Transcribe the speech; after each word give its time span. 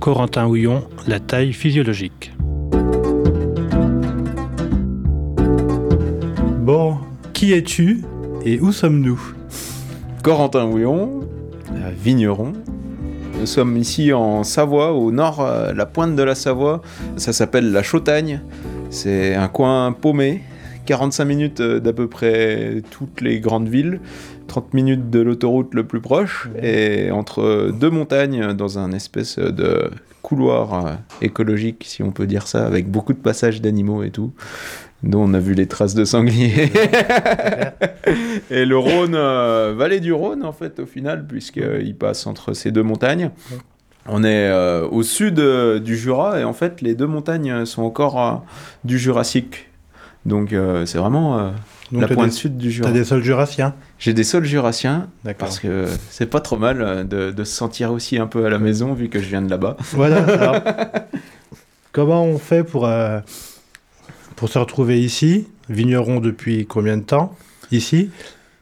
Corentin 0.00 0.46
Houillon, 0.46 0.84
la 1.08 1.18
taille 1.18 1.52
physiologique. 1.52 2.32
Bon, 6.60 6.98
qui 7.32 7.52
es-tu 7.52 8.02
et 8.44 8.60
où 8.60 8.70
sommes-nous? 8.70 9.20
Corentin 10.22 10.66
Houillon, 10.66 11.20
vigneron. 12.00 12.52
Nous 13.40 13.46
sommes 13.46 13.76
ici 13.76 14.12
en 14.12 14.44
Savoie, 14.44 14.92
au 14.92 15.10
nord, 15.10 15.40
euh, 15.40 15.72
la 15.72 15.86
pointe 15.86 16.14
de 16.14 16.22
la 16.22 16.34
Savoie. 16.34 16.80
Ça 17.16 17.32
s'appelle 17.32 17.72
la 17.72 17.82
Chautagne. 17.82 18.40
C'est 18.90 19.34
un 19.34 19.48
coin 19.48 19.92
paumé, 19.92 20.42
45 20.86 21.24
minutes 21.24 21.60
euh, 21.60 21.80
d'à 21.80 21.92
peu 21.92 22.08
près 22.08 22.82
toutes 22.90 23.20
les 23.20 23.40
grandes 23.40 23.68
villes. 23.68 24.00
30 24.58 24.74
minutes 24.74 25.10
de 25.10 25.20
l'autoroute 25.20 25.72
le 25.72 25.86
plus 25.86 26.00
proche 26.00 26.48
et 26.60 27.12
entre 27.12 27.70
deux 27.72 27.90
montagnes 27.90 28.54
dans 28.54 28.80
un 28.80 28.90
espèce 28.90 29.38
de 29.38 29.88
couloir 30.20 30.86
euh, 30.86 30.94
écologique, 31.22 31.84
si 31.86 32.02
on 32.02 32.10
peut 32.10 32.26
dire 32.26 32.48
ça, 32.48 32.66
avec 32.66 32.90
beaucoup 32.90 33.12
de 33.12 33.18
passages 33.18 33.60
d'animaux 33.62 34.02
et 34.02 34.10
tout, 34.10 34.32
dont 35.04 35.22
on 35.22 35.34
a 35.34 35.38
vu 35.38 35.54
les 35.54 35.68
traces 35.68 35.94
de 35.94 36.04
sangliers. 36.04 36.72
et 38.50 38.64
le 38.64 38.76
Rhône, 38.76 39.14
euh, 39.14 39.74
vallée 39.76 40.00
du 40.00 40.12
Rhône 40.12 40.44
en 40.44 40.52
fait 40.52 40.80
au 40.80 40.86
final, 40.86 41.24
puisqu'il 41.24 41.94
passe 41.94 42.26
entre 42.26 42.52
ces 42.52 42.72
deux 42.72 42.82
montagnes. 42.82 43.30
On 44.06 44.24
est 44.24 44.48
euh, 44.48 44.88
au 44.88 45.04
sud 45.04 45.38
du 45.84 45.96
Jura 45.96 46.40
et 46.40 46.44
en 46.44 46.52
fait 46.52 46.80
les 46.82 46.96
deux 46.96 47.06
montagnes 47.06 47.64
sont 47.64 47.82
encore 47.82 48.44
du 48.82 48.98
Jurassique. 48.98 49.68
Donc 50.26 50.52
c'est 50.84 50.98
vraiment 50.98 51.52
la 51.92 52.08
pointe 52.08 52.32
sud 52.32 52.56
du 52.56 52.70
Jura. 52.70 52.88
T'as 52.88 52.94
des 52.94 53.04
sols 53.04 53.22
jurassiens 53.22 53.74
J'ai 53.98 54.12
des 54.12 54.24
sols 54.24 54.44
jurassiens 54.44 55.08
parce 55.38 55.58
que 55.58 55.86
c'est 56.10 56.26
pas 56.26 56.40
trop 56.40 56.56
mal 56.56 56.82
euh, 56.82 57.04
de, 57.32 57.44
se 57.44 57.52
sentir 57.52 57.92
aussi 57.92 58.18
un 58.18 58.26
peu 58.26 58.44
à 58.44 58.50
la 58.50 58.58
maison 58.58 58.94
vu 58.94 59.08
que 59.08 59.20
je 59.20 59.28
viens 59.28 59.42
de 59.42 59.50
là-bas. 59.50 59.76
Voilà. 59.92 61.08
comment 61.92 62.24
on 62.24 62.38
fait 62.38 62.62
pour, 62.62 62.86
euh, 62.86 63.20
pour 64.36 64.48
se 64.48 64.58
retrouver 64.58 65.00
ici 65.00 65.48
Vigneron 65.68 66.20
depuis 66.20 66.66
combien 66.66 66.96
de 66.96 67.02
temps 67.02 67.34
ici 67.72 68.10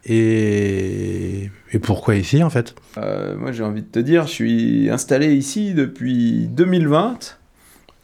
et, 0.05 1.51
et 1.73 1.79
pourquoi 1.81 2.15
ici 2.15 2.43
en 2.43 2.51
fait? 2.51 2.75
Euh, 2.97 3.37
Moi 3.37 3.53
j'ai 3.53 3.65
envie 3.65 3.83
de 3.83 3.89
te 3.89 3.99
dire, 3.99 4.27
je 4.27 4.33
suis 4.33 4.91
installé 4.91 5.35
ici 5.35 5.75
depuis 5.75 6.47
2020 6.49 7.37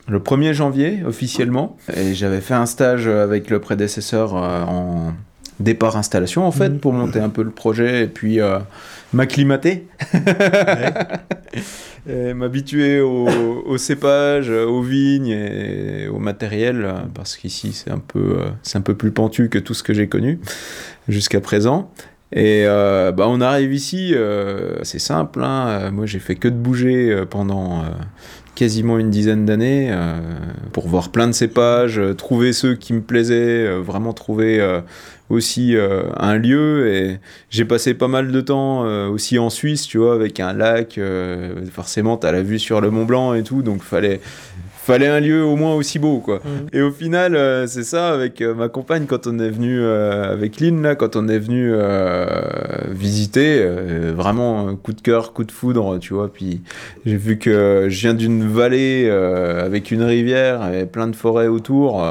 le 0.09 0.19
1er 0.19 0.53
janvier 0.53 1.03
officiellement. 1.07 1.77
Et 1.97 2.15
j'avais 2.15 2.41
fait 2.41 2.55
un 2.55 2.67
stage 2.67 3.07
avec 3.07 3.51
le 3.51 3.61
prédécesseur 3.61 4.37
euh, 4.37 4.63
en 4.63 5.13
départ 5.61 5.97
installation 5.97 6.45
en 6.45 6.51
fait 6.51 6.71
mhm. 6.71 6.79
pour 6.79 6.93
monter 6.93 7.21
un 7.21 7.29
peu 7.29 7.43
le 7.43 7.51
projet 7.51 8.05
et 8.05 8.09
puis 8.09 8.41
euh, 8.41 8.59
m'acclimater. 9.13 9.87
m'habituer 12.35 13.01
au, 13.01 13.29
au, 13.65 13.79
cépage, 13.79 14.51
aux 14.51 14.83
vignes 14.83 15.29
et 15.29 16.09
au 16.09 16.19
matériel 16.19 16.95
parce 17.15 17.37
qu'ici 17.37 17.73
c'est 17.73 17.93
un 17.93 18.01
peu 18.01 18.39
c'est 18.65 18.77
un 18.77 18.81
peu 18.81 18.97
plus 18.97 19.13
pentu 19.13 19.49
que 19.49 19.59
tout 19.61 19.75
ce 19.75 19.85
que 19.85 19.95
j'ai 19.95 20.09
connu 20.09 20.41
jusqu'à 21.09 21.41
présent. 21.41 21.93
Et 22.33 22.65
euh, 22.67 23.13
bah 23.13 23.27
on 23.29 23.41
arrive 23.41 23.73
ici, 23.73 24.15
c'est 24.83 24.99
simple. 24.99 25.45
Hein. 25.45 25.91
Moi, 25.93 26.07
j'ai 26.07 26.19
fait 26.19 26.35
que 26.35 26.49
de 26.49 26.57
bouger 26.57 27.25
pendant 27.31 27.85
quasiment 28.63 28.97
une 28.97 29.11
dizaine 29.11 29.45
d'années 29.45 29.89
euh, 29.91 30.21
pour 30.73 30.87
voir 30.87 31.09
plein 31.09 31.27
de 31.27 31.33
cépages, 31.33 31.99
euh, 31.99 32.15
trouver 32.15 32.53
ceux 32.53 32.77
qui 32.77 32.93
me 32.93 33.01
plaisaient, 33.01 33.67
euh, 33.67 33.81
vraiment 33.81 34.13
trouver 34.13 34.65
aussi 35.31 35.75
un 36.17 36.37
lieu. 36.37 36.95
Et 36.95 37.19
j'ai 37.51 37.65
passé 37.65 37.95
pas 37.95 38.07
mal 38.07 38.31
de 38.31 38.41
temps 38.41 38.83
aussi 39.09 39.41
en 39.41 39.51
Suisse, 39.51 39.89
tu 39.89 39.99
vois, 39.99 40.15
avec 40.15 40.39
un 40.39 40.53
lac. 40.53 41.01
forcément, 41.73 42.17
tu 42.19 42.27
as 42.29 42.33
la 42.33 42.43
vue 42.43 42.61
sur 42.61 42.81
le 42.81 42.91
Mont 42.91 43.05
Blanc 43.05 43.35
et 43.35 43.43
tout, 43.43 43.63
donc 43.63 43.83
fallait 43.83 44.21
fallait 44.83 45.07
un 45.07 45.21
lieu 45.21 45.45
au 45.45 45.55
moins 45.55 45.75
aussi 45.75 46.01
beau 46.01 46.19
quoi. 46.19 46.39
Mm. 46.39 46.77
Et 46.77 46.83
au 46.83 46.91
final 46.91 47.37
euh, 47.37 47.67
c'est 47.69 47.85
ça 47.85 48.09
avec 48.09 48.41
euh, 48.41 48.53
ma 48.53 48.69
compagne 48.69 49.07
quand 49.07 49.29
on 49.29 49.39
est 49.39 49.49
venu 49.49 49.79
euh, 49.81 50.33
avec 50.33 50.59
Lynn 50.59 50.83
là 50.83 50.97
quand 50.97 51.15
on 51.15 51.29
est 51.29 51.39
venu 51.39 51.73
visiter 52.91 53.65
vraiment 54.15 54.75
coup 54.77 54.93
de 54.93 55.01
cœur, 55.01 55.33
coup 55.33 55.45
de 55.45 55.53
foudre, 55.53 55.99
tu 55.99 56.15
vois. 56.15 56.33
Puis 56.33 56.63
j'ai 57.07 57.17
vu 57.17 57.39
que 57.39 57.87
je 57.89 58.01
viens 58.01 58.15
d'une 58.15 58.47
vallée 58.49 59.11
avec 59.11 59.91
une 59.91 60.03
rivière 60.03 60.73
et 60.73 60.87
plein 60.87 61.07
de 61.07 61.17
forêts 61.17 61.47
autour 61.47 62.05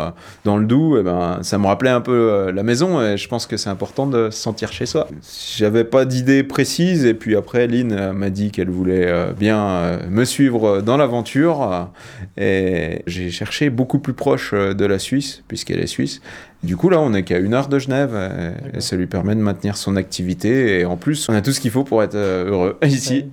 dans 0.46 0.58
le 0.58 0.66
Doubs 0.66 0.98
et 0.98 1.04
ben 1.04 1.40
ça 1.42 1.58
me 1.58 1.68
rappelait 1.68 1.90
un 1.90 2.02
peu 2.02 2.52
la 2.54 2.64
maison 2.64 3.02
et 3.02 3.18
je 3.18 3.28
pense 3.28 3.48
que 3.48 3.58
c'est 3.58 3.70
important 3.70 4.08
de 4.08 4.30
se 4.30 4.40
sentir 4.40 4.72
chez 4.72 4.86
soi. 4.86 5.08
J'avais 5.56 5.84
pas 5.84 6.06
d'idée 6.06 6.44
précise 6.44 7.06
et 7.06 7.14
puis 7.14 7.36
après 7.36 7.68
Lynn 7.68 8.12
m'a 8.14 8.30
dit 8.30 8.52
qu'elle 8.52 8.70
voulait 8.70 9.12
bien 9.38 10.00
me 10.10 10.26
suivre 10.26 10.82
dans 10.82 10.98
l'aventure 10.98 11.90
et 12.38 12.61
j'ai 13.08 13.30
cherché 13.32 13.70
beaucoup 13.70 14.00
plus 14.00 14.14
proche 14.14 14.52
euh, 14.54 14.74
de 14.74 14.86
la 14.86 15.00
Suisse, 15.00 15.44
puisqu'elle 15.48 15.80
est 15.80 15.88
suisse. 15.88 16.22
Du 16.64 16.78
coup, 16.78 16.90
là, 16.90 17.00
on 17.00 17.12
n'est 17.12 17.24
qu'à 17.24 17.40
une 17.40 17.54
heure 17.54 17.68
de 17.68 17.80
Genève, 17.80 18.12
euh, 18.14 18.52
et, 18.74 18.82
ça 18.82 18.96
lui 18.96 19.08
permet 19.08 19.36
de 19.36 19.42
maintenir 19.42 19.78
son 19.78 19.96
activité. 19.96 20.80
Et 20.80 20.86
en 20.86 20.98
plus, 20.98 21.28
on 21.30 21.34
a 21.34 21.42
tout 21.42 21.52
ce 21.52 21.60
qu'il 21.60 21.72
faut 21.72 21.84
pour 21.84 22.04
être 22.04 22.16
euh, 22.16 22.50
heureux 22.50 22.78
ici. 22.84 23.26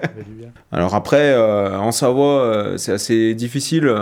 Alors 0.72 0.94
après, 0.94 1.34
en 1.36 1.92
Savoie, 1.92 2.74
c'est 2.76 2.92
assez 2.92 3.34
difficile 3.34 3.94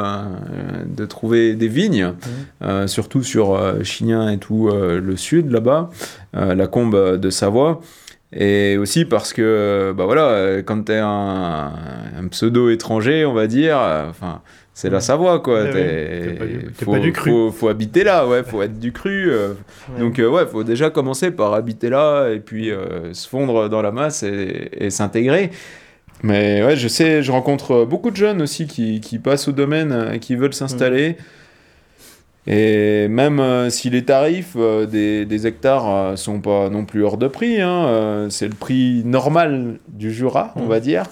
de 0.86 1.04
trouver 1.04 1.54
des 1.54 1.68
vignes, 1.68 2.14
mmh. 2.62 2.86
surtout 2.86 3.22
sur 3.22 3.84
Chignin 3.84 4.30
et 4.30 4.38
tout 4.38 4.70
le 4.70 5.16
sud 5.16 5.50
là-bas, 5.50 5.90
la 6.32 6.66
combe 6.66 7.18
de 7.18 7.30
Savoie. 7.30 7.80
Et 8.36 8.76
aussi 8.78 9.04
parce 9.04 9.32
que, 9.32 9.94
bah 9.96 10.06
voilà, 10.06 10.62
quand 10.64 10.82
t'es 10.82 10.98
un, 10.98 11.72
un 12.18 12.28
pseudo 12.30 12.70
étranger, 12.70 13.24
on 13.24 13.32
va 13.32 13.46
dire, 13.46 13.78
enfin, 14.08 14.42
c'est 14.74 14.90
la 14.90 15.00
Savoie, 15.00 15.38
quoi. 15.38 15.66
T'es 15.66 16.36
pas, 16.84 16.98
du 16.98 17.12
cru. 17.12 17.30
Faut, 17.30 17.52
faut, 17.52 17.68
habiter 17.68 18.02
là, 18.02 18.26
ouais, 18.26 18.42
faut 18.42 18.60
être 18.60 18.80
du 18.80 18.90
cru. 18.90 19.30
Euh. 19.30 19.54
Donc, 20.00 20.18
euh, 20.18 20.28
ouais, 20.28 20.46
faut 20.46 20.64
déjà 20.64 20.90
commencer 20.90 21.30
par 21.30 21.54
habiter 21.54 21.90
là 21.90 22.28
et 22.30 22.40
puis 22.40 22.72
euh, 22.72 23.14
se 23.14 23.28
fondre 23.28 23.68
dans 23.68 23.82
la 23.82 23.92
masse 23.92 24.24
et, 24.24 24.70
et 24.76 24.90
s'intégrer. 24.90 25.52
Mais 26.24 26.64
ouais, 26.64 26.74
je 26.74 26.88
sais, 26.88 27.22
je 27.22 27.30
rencontre 27.30 27.84
beaucoup 27.84 28.10
de 28.10 28.16
jeunes 28.16 28.42
aussi 28.42 28.66
qui, 28.66 29.00
qui 29.00 29.20
passent 29.20 29.46
au 29.46 29.52
domaine, 29.52 30.18
qui 30.20 30.34
veulent 30.34 30.54
s'installer. 30.54 31.18
Et 32.46 33.08
même 33.08 33.40
euh, 33.40 33.70
si 33.70 33.88
les 33.88 34.04
tarifs 34.04 34.54
euh, 34.56 34.84
des, 34.84 35.24
des, 35.24 35.46
hectares 35.46 35.88
euh, 35.88 36.16
sont 36.16 36.40
pas 36.40 36.68
non 36.68 36.84
plus 36.84 37.02
hors 37.02 37.16
de 37.16 37.26
prix, 37.26 37.60
hein, 37.60 38.26
c'est 38.30 38.48
le 38.48 38.54
prix 38.54 39.02
normal 39.04 39.78
du 39.88 40.12
Jura, 40.12 40.52
on 40.56 40.64
mmh. 40.64 40.68
va 40.68 40.80
dire, 40.80 41.04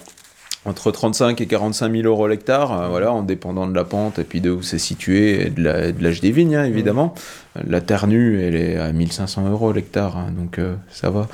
entre 0.65 0.91
35 0.91 1.41
et 1.41 1.47
45 1.47 1.91
000 1.91 2.07
euros 2.07 2.27
l'hectare, 2.27 2.89
voilà, 2.89 3.11
en 3.11 3.23
dépendant 3.23 3.65
de 3.67 3.73
la 3.73 3.83
pente 3.83 4.19
et 4.19 4.23
puis 4.23 4.41
de 4.41 4.51
où 4.51 4.61
c'est 4.61 4.77
situé 4.77 5.47
et 5.47 5.49
de 5.49 6.03
l'âge 6.03 6.21
des 6.21 6.31
vignes, 6.31 6.55
hein, 6.55 6.65
évidemment. 6.65 7.15
Mmh. 7.55 7.59
La 7.67 7.81
terre 7.81 8.05
nue, 8.07 8.39
elle 8.41 8.55
est 8.55 8.77
à 8.77 8.91
1500 8.93 9.49
euros 9.49 9.73
l'hectare, 9.73 10.17
hein, 10.17 10.31
donc 10.37 10.59
ça 10.89 11.09
va. 11.09 11.27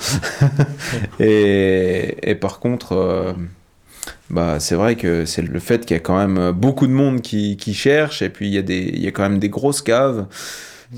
et, 1.19 2.29
et, 2.29 2.35
par 2.35 2.59
contre 2.59 3.35
bah, 4.29 4.59
c'est 4.59 4.75
vrai 4.75 4.95
que 4.95 5.25
c'est 5.25 5.41
le 5.41 5.59
fait 5.59 5.85
qu'il 5.85 5.95
y 5.95 5.99
a 5.99 6.01
quand 6.01 6.17
même 6.17 6.51
beaucoup 6.51 6.87
de 6.87 6.91
monde 6.91 7.21
qui, 7.21 7.57
qui 7.57 7.73
cherche, 7.73 8.21
et 8.21 8.29
puis 8.29 8.47
il 8.47 8.53
y, 8.53 8.57
a 8.57 8.61
des, 8.61 8.91
il 8.93 9.03
y 9.03 9.07
a 9.07 9.11
quand 9.11 9.23
même 9.23 9.39
des 9.39 9.49
grosses 9.49 9.81
caves 9.81 10.25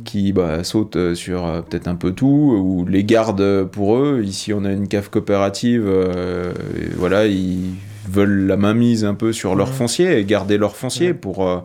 qui 0.05 0.31
bah, 0.31 0.63
sautent 0.63 1.15
sur 1.15 1.45
euh, 1.45 1.61
peut-être 1.61 1.87
un 1.87 1.95
peu 1.95 2.11
tout, 2.11 2.25
ou 2.57 2.85
les 2.85 3.03
gardent 3.03 3.65
pour 3.65 3.97
eux. 3.97 4.21
Ici, 4.23 4.53
on 4.53 4.63
a 4.63 4.71
une 4.71 4.87
cave 4.87 5.09
coopérative, 5.09 5.83
euh, 5.85 6.53
voilà, 6.95 7.25
ils 7.27 7.73
veulent 8.09 8.47
la 8.47 8.57
mainmise 8.57 9.05
un 9.05 9.15
peu 9.15 9.33
sur 9.33 9.55
leur 9.55 9.73
foncier 9.73 10.17
et 10.17 10.25
garder 10.25 10.57
leur 10.57 10.75
foncier 10.75 11.13
pour... 11.13 11.47
Euh, 11.47 11.59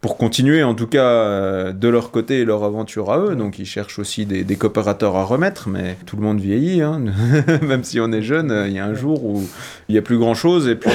pour 0.00 0.16
continuer 0.16 0.62
en 0.62 0.74
tout 0.74 0.86
cas 0.86 1.04
euh, 1.04 1.72
de 1.72 1.88
leur 1.88 2.10
côté 2.10 2.44
leur 2.44 2.64
aventure 2.64 3.12
à 3.12 3.18
eux. 3.18 3.36
Donc 3.36 3.58
ils 3.58 3.66
cherchent 3.66 3.98
aussi 3.98 4.24
des, 4.26 4.44
des 4.44 4.56
coopérateurs 4.56 5.16
à 5.16 5.24
remettre, 5.24 5.68
mais 5.68 5.96
tout 6.06 6.16
le 6.16 6.22
monde 6.22 6.40
vieillit, 6.40 6.80
hein. 6.80 7.02
même 7.62 7.84
si 7.84 8.00
on 8.00 8.10
est 8.12 8.22
jeune, 8.22 8.64
il 8.66 8.72
y 8.72 8.78
a 8.78 8.86
un 8.86 8.94
jour 8.94 9.24
où 9.24 9.42
il 9.88 9.92
n'y 9.92 9.98
a 9.98 10.02
plus 10.02 10.18
grand-chose. 10.18 10.68
Et 10.68 10.74
puis 10.74 10.90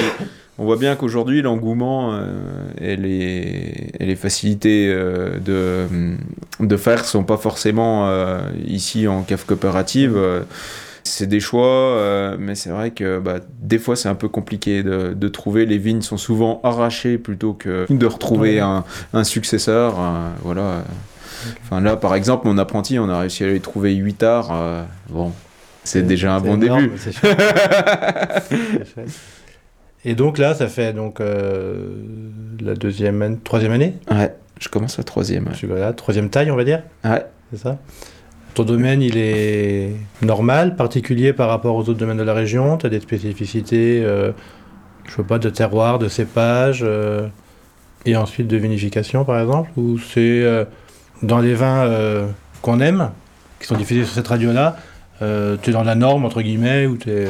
on 0.58 0.64
voit 0.64 0.76
bien 0.76 0.96
qu'aujourd'hui 0.96 1.40
l'engouement 1.40 2.14
euh, 2.14 2.32
et, 2.80 2.96
les, 2.96 3.92
et, 4.00 4.06
les, 4.06 4.16
facilités 4.16 4.88
euh, 4.88 5.38
de, 5.38 5.86
de 6.58 6.76
faire 6.76 7.04
sont 7.04 7.24
pas 7.24 7.36
forcément 7.36 8.10
ici 8.66 9.06
en 9.06 9.22
cave 9.22 9.44
coopérative 9.46 10.18
c'est 11.06 11.26
des 11.26 11.40
choix, 11.40 11.66
euh, 11.66 12.36
mais 12.38 12.54
c'est 12.54 12.70
vrai 12.70 12.90
que 12.90 13.18
bah, 13.18 13.40
des 13.60 13.78
fois 13.78 13.96
c'est 13.96 14.08
un 14.08 14.14
peu 14.14 14.28
compliqué 14.28 14.82
de, 14.82 15.28
trouver. 15.28 15.66
Les 15.66 15.78
vignes 15.78 16.02
sont 16.02 16.16
souvent 16.16 16.60
arrachées 16.62 17.18
plutôt 17.18 17.52
que 17.52 17.86
de 17.90 18.06
retrouver 18.06 18.60
un, 18.60 18.84
successeur. 19.24 19.98
Euh, 19.98 20.28
voilà. 20.42 20.84
Enfin 21.62 21.80
là, 21.80 21.96
par 21.96 22.14
exemple, 22.14 22.46
mon 22.46 22.58
apprenti, 22.58 22.98
on 22.98 23.08
a 23.08 23.20
réussi 23.20 23.44
à 23.44 23.48
lui 23.48 23.60
trouver 23.60 23.94
8 23.94 24.22
arts. 24.22 24.50
Euh, 24.52 24.82
bon, 25.10 25.32
c'est 25.84 26.02
déjà 26.02 26.34
un 26.34 26.40
bon 26.40 26.58
début. 26.58 26.92
Et 30.04 30.14
donc 30.14 30.38
là, 30.38 30.54
ça 30.54 30.68
fait 30.68 30.92
donc 30.92 31.20
la 31.20 32.74
deuxième, 32.74 33.40
troisième 33.40 33.72
année? 33.72 33.94
Ouais, 34.10 34.34
je 34.60 34.68
commence 34.68 34.98
la 34.98 35.04
troisième. 35.04 35.48
Je 35.52 35.56
suis 35.56 35.66
là, 35.66 35.92
troisième 35.92 36.30
taille, 36.30 36.50
on 36.50 36.56
va 36.56 36.64
dire? 36.64 36.82
Ouais. 37.04 37.24
C'est 37.52 37.58
ça? 37.58 37.78
Ton 38.56 38.64
domaine, 38.64 39.02
il 39.02 39.18
est 39.18 39.90
normal, 40.22 40.76
particulier 40.76 41.34
par 41.34 41.50
rapport 41.50 41.76
aux 41.76 41.80
autres 41.80 41.98
domaines 41.98 42.16
de 42.16 42.22
la 42.22 42.32
région? 42.32 42.78
Tu 42.78 42.86
as 42.86 42.88
des 42.88 43.00
spécificités 43.00 44.02
euh, 44.02 44.32
je 45.04 45.14
sais 45.14 45.22
pas, 45.24 45.38
de 45.38 45.50
terroir, 45.50 45.98
de 45.98 46.08
cépage, 46.08 46.80
euh, 46.82 47.28
et 48.06 48.16
ensuite 48.16 48.48
de 48.48 48.56
vinification 48.56 49.26
par 49.26 49.38
exemple? 49.38 49.68
Ou 49.76 49.98
c'est 49.98 50.40
euh, 50.42 50.64
dans 51.22 51.40
les 51.40 51.52
vins 51.52 51.86
qu'on 52.62 52.80
aime, 52.80 53.10
qui 53.60 53.66
sont 53.66 53.76
diffusés 53.76 54.04
sur 54.04 54.14
cette 54.14 54.28
radio-là, 54.28 54.76
tu 55.20 55.24
es 55.26 55.72
dans 55.74 55.84
la 55.84 55.94
norme 55.94 56.24
entre 56.24 56.40
guillemets 56.40 56.86
ou 56.86 56.96
tu 56.96 57.10
es 57.10 57.28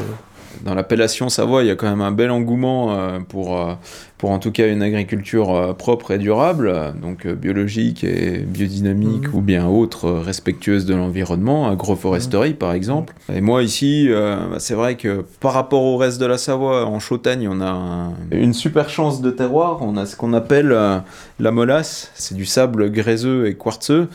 dans 0.64 0.74
l'appellation 0.74 1.28
Savoie, 1.28 1.62
il 1.62 1.68
y 1.68 1.70
a 1.70 1.76
quand 1.76 1.88
même 1.88 2.00
un 2.00 2.12
bel 2.12 2.30
engouement 2.30 2.92
euh, 2.92 3.18
pour, 3.20 3.58
euh, 3.58 3.74
pour 4.18 4.30
en 4.30 4.38
tout 4.38 4.50
cas 4.50 4.68
une 4.68 4.82
agriculture 4.82 5.54
euh, 5.54 5.72
propre 5.72 6.12
et 6.12 6.18
durable, 6.18 6.72
donc 7.00 7.26
biologique 7.26 8.04
et 8.04 8.38
biodynamique 8.38 9.28
mhm. 9.28 9.34
ou 9.34 9.40
bien 9.40 9.66
autre, 9.66 10.10
respectueuse 10.10 10.86
de 10.86 10.94
l'environnement, 10.94 11.68
agroforesterie 11.68 12.54
par 12.54 12.72
exemple. 12.72 13.14
Et 13.32 13.40
moi 13.40 13.62
ici, 13.62 14.08
bah, 14.10 14.58
c'est 14.58 14.74
vrai 14.74 14.96
que 14.96 15.24
par 15.40 15.52
rapport 15.52 15.82
au 15.82 15.96
reste 15.96 16.20
de 16.20 16.26
la 16.26 16.38
Savoie, 16.38 16.86
en 16.86 16.98
Chautagne, 17.00 17.48
on 17.50 17.60
a 17.60 18.10
une 18.30 18.54
super 18.54 18.88
chance 18.88 19.20
de 19.20 19.30
terroir. 19.30 19.78
On 19.82 19.96
a 19.96 20.06
ce 20.06 20.16
qu'on 20.16 20.32
appelle 20.32 20.68
la 20.68 21.50
molasse, 21.50 22.10
c'est 22.14 22.34
du 22.34 22.46
sable 22.46 22.90
gréseux 22.90 23.46
et 23.46 23.54
quartzeux 23.54 24.08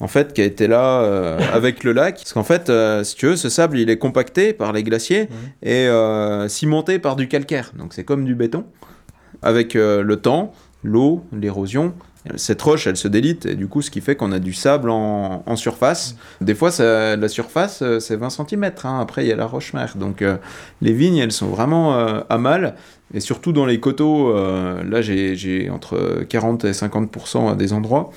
en 0.00 0.08
fait, 0.08 0.32
qui 0.32 0.40
a 0.40 0.44
été 0.44 0.66
là 0.66 1.00
euh, 1.00 1.38
avec 1.52 1.84
le 1.84 1.92
lac. 1.92 2.16
Parce 2.16 2.32
qu'en 2.32 2.44
fait, 2.44 2.70
euh, 2.70 3.02
si 3.04 3.16
tu 3.16 3.26
veux, 3.26 3.36
ce 3.36 3.48
sable, 3.48 3.78
il 3.78 3.90
est 3.90 3.98
compacté 3.98 4.52
par 4.52 4.72
les 4.72 4.82
glaciers 4.82 5.28
et 5.62 5.86
euh, 5.86 6.48
cimenté 6.48 6.98
par 6.98 7.16
du 7.16 7.28
calcaire. 7.28 7.72
Donc 7.76 7.94
c'est 7.94 8.04
comme 8.04 8.24
du 8.24 8.34
béton. 8.34 8.64
Avec 9.42 9.74
le 9.74 10.16
temps, 10.16 10.52
l'eau, 10.82 11.24
l'érosion, 11.32 11.94
cette 12.34 12.60
roche, 12.60 12.88
elle 12.88 12.96
se 12.96 13.06
délite, 13.06 13.46
et 13.46 13.54
du 13.54 13.68
coup, 13.68 13.82
ce 13.82 13.90
qui 13.90 14.00
fait 14.00 14.16
qu'on 14.16 14.32
a 14.32 14.40
du 14.40 14.52
sable 14.52 14.90
en, 14.90 15.54
surface. 15.54 16.16
Des 16.40 16.56
fois, 16.56 16.70
la 16.80 17.28
surface, 17.28 17.84
c'est 18.00 18.16
20 18.16 18.30
cm. 18.30 18.64
Hein. 18.82 18.98
Après, 19.00 19.24
il 19.24 19.28
y 19.28 19.32
a 19.32 19.36
la 19.36 19.46
roche-mère. 19.46 19.96
Donc, 19.96 20.24
les 20.82 20.92
vignes, 20.92 21.18
elles 21.18 21.30
sont 21.30 21.46
vraiment 21.46 21.96
à 21.96 22.38
mal. 22.38 22.74
Et 23.14 23.20
surtout 23.20 23.52
dans 23.52 23.64
les 23.64 23.78
coteaux, 23.78 24.34
là, 24.34 25.02
j'ai 25.02 25.70
entre 25.70 26.24
40 26.28 26.64
et 26.64 26.72
50% 26.72 27.52
à 27.52 27.54
des 27.54 27.72
endroits 27.72 28.10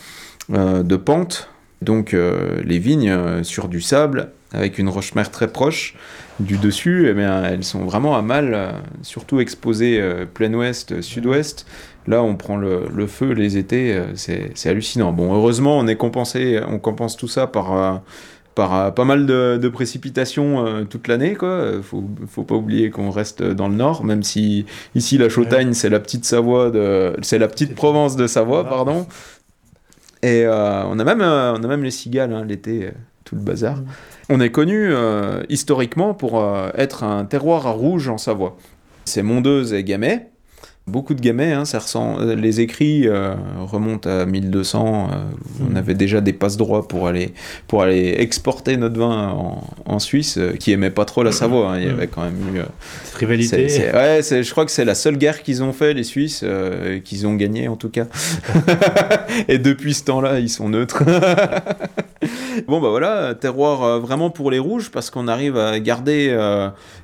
de 0.49 0.95
pente. 0.95 1.51
Donc 1.81 2.13
euh, 2.13 2.61
les 2.63 2.77
vignes 2.77 3.09
euh, 3.09 3.43
sur 3.43 3.67
du 3.67 3.81
sable, 3.81 4.29
avec 4.53 4.77
une 4.77 4.89
roche-mère 4.89 5.31
très 5.31 5.47
proche 5.47 5.95
du 6.39 6.57
dessus, 6.57 7.07
eh 7.09 7.13
bien, 7.13 7.43
elles 7.43 7.63
sont 7.63 7.85
vraiment 7.85 8.15
à 8.15 8.21
mal, 8.21 8.53
euh, 8.53 8.71
surtout 9.01 9.39
exposées 9.39 10.01
plein 10.33 10.53
ouest, 10.53 11.01
sud-ouest. 11.01 11.65
Là, 12.07 12.23
on 12.23 12.35
prend 12.35 12.57
le, 12.57 13.07
feu 13.07 13.33
les 13.33 13.57
étés, 13.57 13.99
c'est 14.15 14.65
hallucinant. 14.67 15.11
Bon, 15.11 15.33
heureusement, 15.35 15.77
on 15.77 15.85
est 15.85 15.95
compensé, 15.95 16.59
on 16.67 16.79
compense 16.79 17.15
tout 17.15 17.27
ça 17.27 17.47
par 17.47 18.01
par 18.55 18.93
pas 18.93 19.05
mal 19.05 19.27
de, 19.27 19.69
précipitations 19.69 20.85
toute 20.89 21.07
l'année. 21.07 21.35
Quoi. 21.35 21.73
Faut, 21.83 22.03
faut 22.27 22.43
pas 22.43 22.55
oublier 22.55 22.89
qu'on 22.89 23.11
reste 23.11 23.43
dans 23.43 23.67
le 23.67 23.75
nord, 23.75 24.03
même 24.03 24.23
si 24.23 24.65
ici 24.95 25.19
la 25.19 25.29
Chautagne 25.29 25.73
c'est 25.73 25.89
la 25.89 25.99
petite 25.99 26.25
Savoie, 26.25 26.71
de, 26.71 27.15
c'est 27.21 27.37
la 27.37 27.47
petite 27.47 27.75
Provence 27.75 28.15
de 28.15 28.25
Savoie, 28.25 28.67
pardon. 28.67 29.05
Et 30.23 30.45
euh, 30.45 30.83
on, 30.85 30.99
a 30.99 31.03
même, 31.03 31.21
euh, 31.21 31.53
on 31.53 31.63
a 31.63 31.67
même 31.67 31.83
les 31.83 31.91
cigales 31.91 32.33
hein, 32.33 32.45
l'été, 32.45 32.87
euh, 32.87 32.91
tout 33.23 33.35
le 33.35 33.41
bazar. 33.41 33.77
Mm. 33.77 33.85
On 34.29 34.39
est 34.39 34.51
connu 34.51 34.93
historiquement 35.49 36.13
pour 36.13 36.41
être 36.77 37.03
un 37.03 37.25
terroir 37.25 37.67
à 37.67 37.71
rouge 37.71 38.07
en 38.07 38.17
Savoie. 38.17 38.55
C'est 39.03 39.23
Mondeuse 39.23 39.73
et 39.73 39.83
Gamay. 39.83 40.30
Beaucoup 40.87 41.13
de 41.13 41.21
gamets, 41.21 41.53
hein, 41.53 41.63
ça 41.63 41.79
euh, 41.95 42.35
les 42.35 42.59
écrits 42.59 43.07
euh, 43.07 43.35
remontent 43.59 44.09
à 44.09 44.25
1200. 44.25 45.09
Euh, 45.11 45.15
on 45.61 45.73
hmm. 45.73 45.77
avait 45.77 45.93
déjà 45.93 46.21
des 46.21 46.33
passe 46.33 46.57
droits 46.57 46.87
pour 46.87 47.07
aller, 47.07 47.35
pour 47.67 47.83
aller 47.83 48.15
exporter 48.17 48.77
notre 48.77 48.99
vin 48.99 49.55
en, 49.85 49.99
Suisse, 49.99 50.39
qui 50.59 50.71
aimait 50.71 50.89
pas 50.89 51.05
trop 51.05 51.21
la 51.21 51.31
Savoie. 51.31 51.73
Hein. 51.73 51.77
il 51.77 51.83
y 51.83 51.87
hmm. 51.87 51.93
avait 51.93 52.07
quand 52.07 52.23
même 52.23 52.55
eu. 52.55 52.61
Cette 53.03 53.15
rivalité. 53.15 53.57
ouais, 53.93 54.21
je 54.23 54.51
crois 54.51 54.65
que 54.65 54.71
c'est 54.71 54.83
la 54.83 54.95
seule 54.95 55.17
guerre 55.17 55.43
qu'ils 55.43 55.61
ont 55.61 55.71
fait, 55.71 55.93
les 55.93 56.03
Suisses, 56.03 56.43
qu'ils 57.05 57.27
ont 57.27 57.35
gagné 57.35 57.67
en 57.67 57.75
tout 57.75 57.89
cas. 57.89 58.07
Et 59.47 59.59
depuis 59.59 59.93
ce 59.93 60.05
temps-là, 60.05 60.39
ils 60.39 60.49
sont 60.49 60.67
neutres. 60.67 61.03
bon, 62.67 62.81
bah 62.81 62.89
voilà, 62.89 63.35
terroir 63.35 63.99
vraiment 63.99 64.29
pour 64.29 64.51
les 64.51 64.59
rouges, 64.59 64.91
parce 64.91 65.09
qu'on 65.09 65.27
arrive 65.27 65.57
à 65.57 65.79
garder 65.79 66.37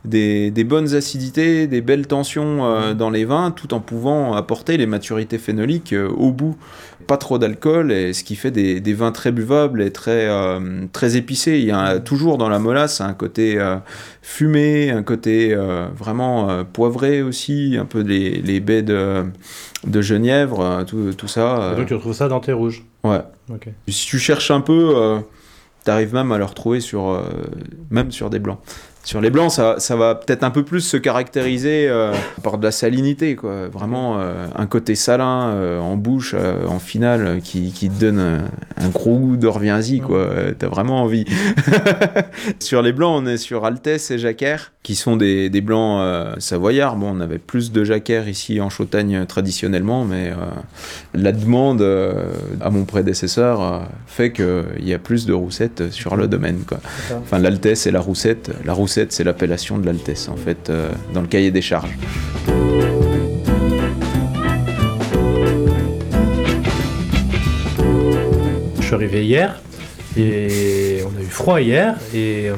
des, 0.06 0.51
des, 0.51 0.63
bonnes 0.63 0.95
acidités, 0.95 1.68
des 1.68 1.81
belles 1.81 2.07
tensions 2.07 2.94
dans 2.94 3.09
les 3.09 3.25
vins, 3.25 3.51
tout 3.51 3.74
en 3.74 3.80
pouvant 3.80 4.33
apporter 4.33 4.77
les 4.77 4.86
maturités 4.86 5.38
phénoliques 5.38 5.94
euh, 5.94 6.09
au 6.09 6.31
bout. 6.31 6.56
Pas 7.06 7.18
trop 7.18 7.38
d'alcool, 7.38 7.92
et 7.92 8.12
ce 8.12 8.24
qui 8.24 8.36
fait 8.36 8.51
des, 8.51 8.94
vins 8.94 9.12
très 9.12 9.31
buvables 9.31 9.81
et 9.81 9.92
très, 9.92 10.27
euh, 10.27 10.86
très 10.92 11.15
épicés. 11.15 11.59
Il 11.59 11.65
y 11.65 11.71
a 11.71 12.00
toujours 12.00 12.38
dans 12.38 12.50
la 12.50 12.59
molasse 12.59 13.00
un 13.00 13.13
côté 13.13 13.57
euh, 13.57 13.77
fumé, 14.21 14.89
un 14.89 15.04
côté 15.04 15.56
vraiment 15.95 16.65
poivré 16.65 17.21
aussi, 17.21 17.77
un 17.80 17.86
peu 17.86 18.01
les, 18.01 18.42
les 18.42 18.59
baies 18.59 18.81
de, 18.81 19.24
de 19.86 20.01
genièvre, 20.01 20.83
tout, 20.86 21.13
tout 21.13 21.27
ça. 21.27 21.75
donc 21.77 21.88
tu 21.88 21.94
retrouves 21.94 22.13
ça 22.13 22.27
dans 22.27 22.39
tes 22.42 22.51
rouges 22.51 22.83
Ouais. 23.04 23.21
Si 23.88 24.07
tu 24.07 24.19
cherches 24.19 24.51
un 24.51 24.59
peu, 24.59 25.21
arrives 25.89 26.13
même 26.13 26.31
à 26.31 26.38
le 26.38 26.45
retrouver 26.45 26.80
sur, 26.80 27.22
même 27.89 28.12
sur 28.12 28.30
des 28.30 28.39
blancs. 28.39 28.60
Sur 29.07 29.22
les 29.22 29.30
blancs, 29.30 29.54
ça, 29.54 29.75
ça 29.80 29.95
va 29.95 30.16
peut-être 30.16 30.44
un 30.44 30.50
peu 30.50 30.66
plus 30.66 30.81
se 30.81 30.98
caractériser 30.98 31.88
euh, 31.88 32.13
par 32.44 32.57
de 32.57 32.66
la 32.66 32.72
salinité, 32.72 33.38
quoi. 33.38 33.69
Vraiment 33.69 34.19
euh, 34.19 34.48
un 34.54 34.66
côté 34.66 34.95
salin 34.95 35.48
euh, 35.48 35.80
en 35.80 35.95
bouche, 35.95 36.36
en 36.68 36.78
finale, 36.78 37.39
qui, 37.42 37.72
qui, 37.72 37.89
te 37.89 38.01
donne 38.01 38.50
un, 38.75 38.89
gros 38.89 39.18
goût 39.18 39.38
d'orvienzi, 39.38 40.01
quoi. 40.01 40.28
T'as 40.60 40.68
vraiment 40.68 41.04
envie. 41.04 41.24
sur 42.60 42.81
les 42.81 42.92
blancs, 42.92 43.24
on 43.24 43.25
est 43.28 43.38
sur 43.38 43.63
Altesse 43.63 44.12
et 44.12 44.18
Jacquère, 44.18 44.74
qui 44.88 44.95
sont 44.95 45.18
des, 45.18 45.50
des 45.50 45.60
blancs 45.60 46.01
savoyards. 46.38 46.95
Bon, 46.95 47.12
on 47.13 47.19
avait 47.19 47.39
plus 47.39 47.74
de 47.74 47.84
Jacquère 47.84 48.30
ici 48.30 48.62
en 48.62 48.69
Chautagne 48.69 49.25
traditionnellement, 49.25 50.06
mais 50.06 50.31
la 51.13 51.34
demande 51.34 51.81
à 52.62 52.69
mon 52.69 52.86
prédécesseur 52.86 53.84
fait 54.06 54.31
qu'il 54.31 54.63
y 54.80 54.94
a 54.94 54.98
plus 54.98 55.25
de 55.25 55.34
roussettes 55.34 55.92
sur 55.92 56.16
le 56.16 56.30
domaine, 56.30 56.60
quoi. 56.66 56.80
Enfin, 57.22 57.38
l'Altesse 57.38 57.86
et 57.86 57.92
la 57.92 58.00
roussette. 58.00 58.51
La 58.63 58.72
roussette 58.72 59.12
c'est 59.12 59.25
l'appellation 59.25 59.78
de 59.78 59.86
l'Altesse, 59.86 60.30
en 60.30 60.38
fait, 60.38 60.69
euh, 60.69 60.90
dans 61.13 61.19
le 61.19 61.28
cahier 61.28 61.51
des 61.51 61.62
charges. 61.62 61.98
Je 68.80 68.86
suis 68.86 68.95
arrivé 68.95 69.25
hier 69.25 69.60
et 70.16 71.01
on 71.04 71.19
a 71.19 71.22
eu 71.22 71.25
froid 71.25 71.60
hier 71.60 71.98
et 72.16 72.51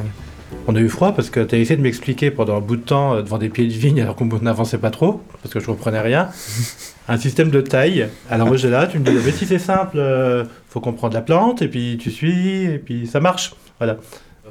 on 0.69 0.75
a 0.75 0.79
eu 0.79 0.87
froid 0.87 1.13
parce 1.13 1.31
que 1.31 1.39
tu 1.39 1.55
as 1.55 1.57
essayé 1.57 1.77
de 1.77 1.81
m'expliquer 1.81 2.29
pendant 2.29 2.57
un 2.57 2.61
bout 2.61 2.75
de 2.75 2.83
temps 2.83 3.15
euh, 3.15 3.21
devant 3.23 3.39
des 3.39 3.49
pieds 3.49 3.65
de 3.65 3.73
vigne 3.73 4.01
alors 4.01 4.15
qu'on 4.15 4.25
n'avançait 4.41 4.77
pas 4.77 4.91
trop 4.91 5.21
parce 5.41 5.51
que 5.51 5.59
je 5.59 5.65
comprenais 5.65 5.99
rien. 5.99 6.29
Un 7.07 7.17
système 7.17 7.49
de 7.49 7.59
taille. 7.59 8.07
Alors 8.29 8.47
moi 8.47 8.55
j'étais 8.55 8.69
là, 8.69 8.85
tu 8.85 8.99
me 8.99 9.03
dis 9.03 9.17
mais 9.25 9.31
si 9.31 9.47
c'est 9.47 9.57
simple, 9.57 9.97
euh, 9.97 10.45
faut 10.67 10.79
comprendre 10.79 11.15
la 11.15 11.21
plante 11.21 11.63
et 11.63 11.67
puis 11.67 11.97
tu 11.99 12.11
suis 12.11 12.65
et 12.65 12.77
puis 12.77 13.07
ça 13.07 13.19
marche. 13.19 13.55
Voilà. 13.79 13.97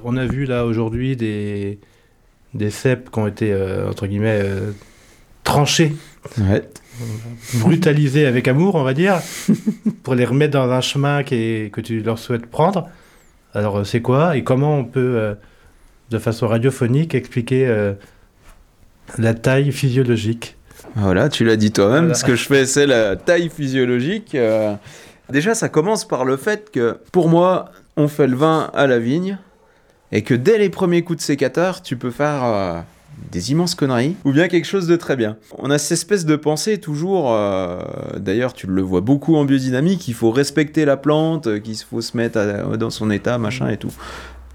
On 0.02 0.16
a 0.16 0.26
vu 0.26 0.44
là 0.44 0.64
aujourd'hui 0.64 1.16
des, 1.16 1.78
des 2.54 2.70
cèpes 2.70 3.10
qui 3.12 3.18
ont 3.20 3.28
été, 3.28 3.52
euh, 3.52 3.88
entre 3.88 4.08
guillemets, 4.08 4.40
euh, 4.42 4.72
tranchés. 5.44 5.94
Brutalisés 7.60 8.26
avec 8.26 8.48
amour, 8.48 8.74
on 8.74 8.82
va 8.82 8.92
dire, 8.92 9.20
pour 10.02 10.16
les 10.16 10.24
remettre 10.24 10.54
dans 10.54 10.68
un 10.68 10.80
chemin 10.80 11.22
qui 11.22 11.70
que 11.72 11.80
tu 11.80 12.00
leur 12.00 12.18
souhaites 12.18 12.46
prendre. 12.46 12.88
Alors, 13.54 13.86
c'est 13.86 14.02
quoi 14.02 14.36
et 14.36 14.42
comment 14.42 14.78
on 14.78 14.84
peut, 14.84 15.36
de 16.10 16.18
façon 16.18 16.48
radiophonique, 16.48 17.14
expliquer 17.14 17.94
la 19.18 19.34
taille 19.34 19.72
physiologique 19.72 20.56
Voilà, 20.96 21.28
tu 21.28 21.44
l'as 21.44 21.56
dit 21.56 21.70
toi-même. 21.70 22.14
Ce 22.14 22.24
que 22.24 22.36
je 22.36 22.46
fais, 22.46 22.66
c'est 22.66 22.86
la 22.86 23.16
taille 23.16 23.50
physiologique. 23.50 24.36
Déjà, 25.30 25.54
ça 25.54 25.68
commence 25.68 26.06
par 26.06 26.24
le 26.24 26.36
fait 26.36 26.70
que, 26.70 26.98
pour 27.12 27.28
moi, 27.28 27.70
on 27.96 28.08
fait 28.08 28.26
le 28.26 28.36
vin 28.36 28.70
à 28.72 28.86
la 28.86 28.98
vigne 28.98 29.38
et 30.10 30.22
que 30.22 30.34
dès 30.34 30.56
les 30.56 30.70
premiers 30.70 31.02
coups 31.02 31.18
de 31.18 31.22
sécateur, 31.22 31.82
tu 31.82 31.96
peux 31.96 32.10
faire 32.10 32.44
euh, 32.44 32.80
des 33.30 33.50
immenses 33.50 33.74
conneries 33.74 34.16
ou 34.24 34.32
bien 34.32 34.48
quelque 34.48 34.64
chose 34.64 34.86
de 34.86 34.96
très 34.96 35.16
bien. 35.16 35.36
On 35.58 35.70
a 35.70 35.76
cette 35.76 35.92
espèce 35.92 36.24
de 36.24 36.36
pensée 36.36 36.78
toujours, 36.78 37.34
euh, 37.34 37.80
d'ailleurs 38.16 38.54
tu 38.54 38.66
le 38.66 38.80
vois 38.80 39.02
beaucoup 39.02 39.36
en 39.36 39.44
biodynamique, 39.44 40.08
il 40.08 40.14
faut 40.14 40.30
respecter 40.30 40.86
la 40.86 40.96
plante, 40.96 41.60
qu'il 41.60 41.76
faut 41.76 42.00
se 42.00 42.16
mettre 42.16 42.76
dans 42.76 42.90
son 42.90 43.10
état, 43.10 43.36
machin 43.36 43.68
et 43.68 43.76
tout 43.76 43.92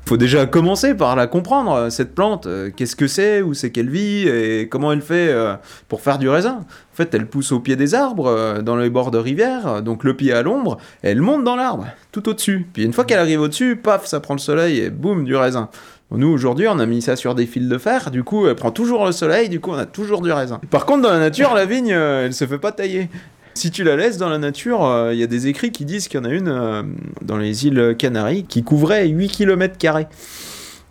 faut 0.05 0.17
déjà 0.17 0.45
commencer 0.45 0.95
par 0.95 1.15
la 1.15 1.27
comprendre, 1.27 1.73
euh, 1.73 1.89
cette 1.89 2.13
plante. 2.13 2.45
Euh, 2.45 2.69
qu'est-ce 2.75 2.95
que 2.95 3.07
c'est, 3.07 3.41
où 3.41 3.53
c'est 3.53 3.71
qu'elle 3.71 3.89
vit, 3.89 4.27
et 4.27 4.67
comment 4.69 4.91
elle 4.91 5.01
fait 5.01 5.29
euh, 5.29 5.55
pour 5.87 6.01
faire 6.01 6.19
du 6.19 6.29
raisin. 6.29 6.57
En 6.57 6.95
fait, 6.95 7.13
elle 7.13 7.25
pousse 7.25 7.51
au 7.51 7.59
pied 7.59 7.75
des 7.75 7.95
arbres, 7.95 8.61
dans 8.61 8.75
les 8.75 8.89
bords 8.89 9.09
de 9.09 9.17
rivière, 9.17 9.81
donc 9.81 10.03
le 10.03 10.15
pied 10.15 10.31
à 10.31 10.43
l'ombre, 10.43 10.77
elle 11.01 11.21
monte 11.21 11.43
dans 11.43 11.55
l'arbre, 11.55 11.87
tout 12.11 12.29
au-dessus. 12.29 12.67
Puis 12.71 12.83
une 12.83 12.93
fois 12.93 13.03
qu'elle 13.03 13.17
arrive 13.17 13.41
au-dessus, 13.41 13.75
paf, 13.77 14.05
ça 14.05 14.19
prend 14.19 14.35
le 14.35 14.39
soleil, 14.39 14.79
et 14.79 14.89
boum, 14.91 15.23
du 15.23 15.35
raisin. 15.35 15.69
nous, 16.11 16.27
aujourd'hui, 16.27 16.67
on 16.67 16.77
a 16.77 16.85
mis 16.85 17.01
ça 17.01 17.15
sur 17.15 17.33
des 17.33 17.47
fils 17.47 17.67
de 17.67 17.77
fer, 17.79 18.11
du 18.11 18.23
coup, 18.23 18.47
elle 18.47 18.53
prend 18.53 18.69
toujours 18.69 19.07
le 19.07 19.11
soleil, 19.11 19.49
du 19.49 19.59
coup, 19.59 19.71
on 19.71 19.77
a 19.77 19.87
toujours 19.87 20.21
du 20.21 20.31
raisin. 20.31 20.61
Par 20.69 20.85
contre, 20.85 21.01
dans 21.01 21.11
la 21.11 21.19
nature, 21.19 21.55
la 21.55 21.65
vigne, 21.65 21.89
elle 21.89 22.33
se 22.33 22.45
fait 22.45 22.59
pas 22.59 22.71
tailler. 22.71 23.09
Si 23.55 23.71
tu 23.71 23.83
la 23.83 23.95
laisses 23.95 24.17
dans 24.17 24.29
la 24.29 24.37
nature, 24.37 24.79
il 24.79 24.85
euh, 24.85 25.13
y 25.13 25.23
a 25.23 25.27
des 25.27 25.47
écrits 25.47 25.71
qui 25.71 25.85
disent 25.85 26.07
qu'il 26.07 26.19
y 26.19 26.23
en 26.23 26.25
a 26.25 26.33
une 26.33 26.47
euh, 26.47 26.83
dans 27.21 27.37
les 27.37 27.67
îles 27.67 27.95
Canaries 27.97 28.45
qui 28.45 28.63
couvrait 28.63 29.07
8 29.07 29.27
km. 29.29 29.75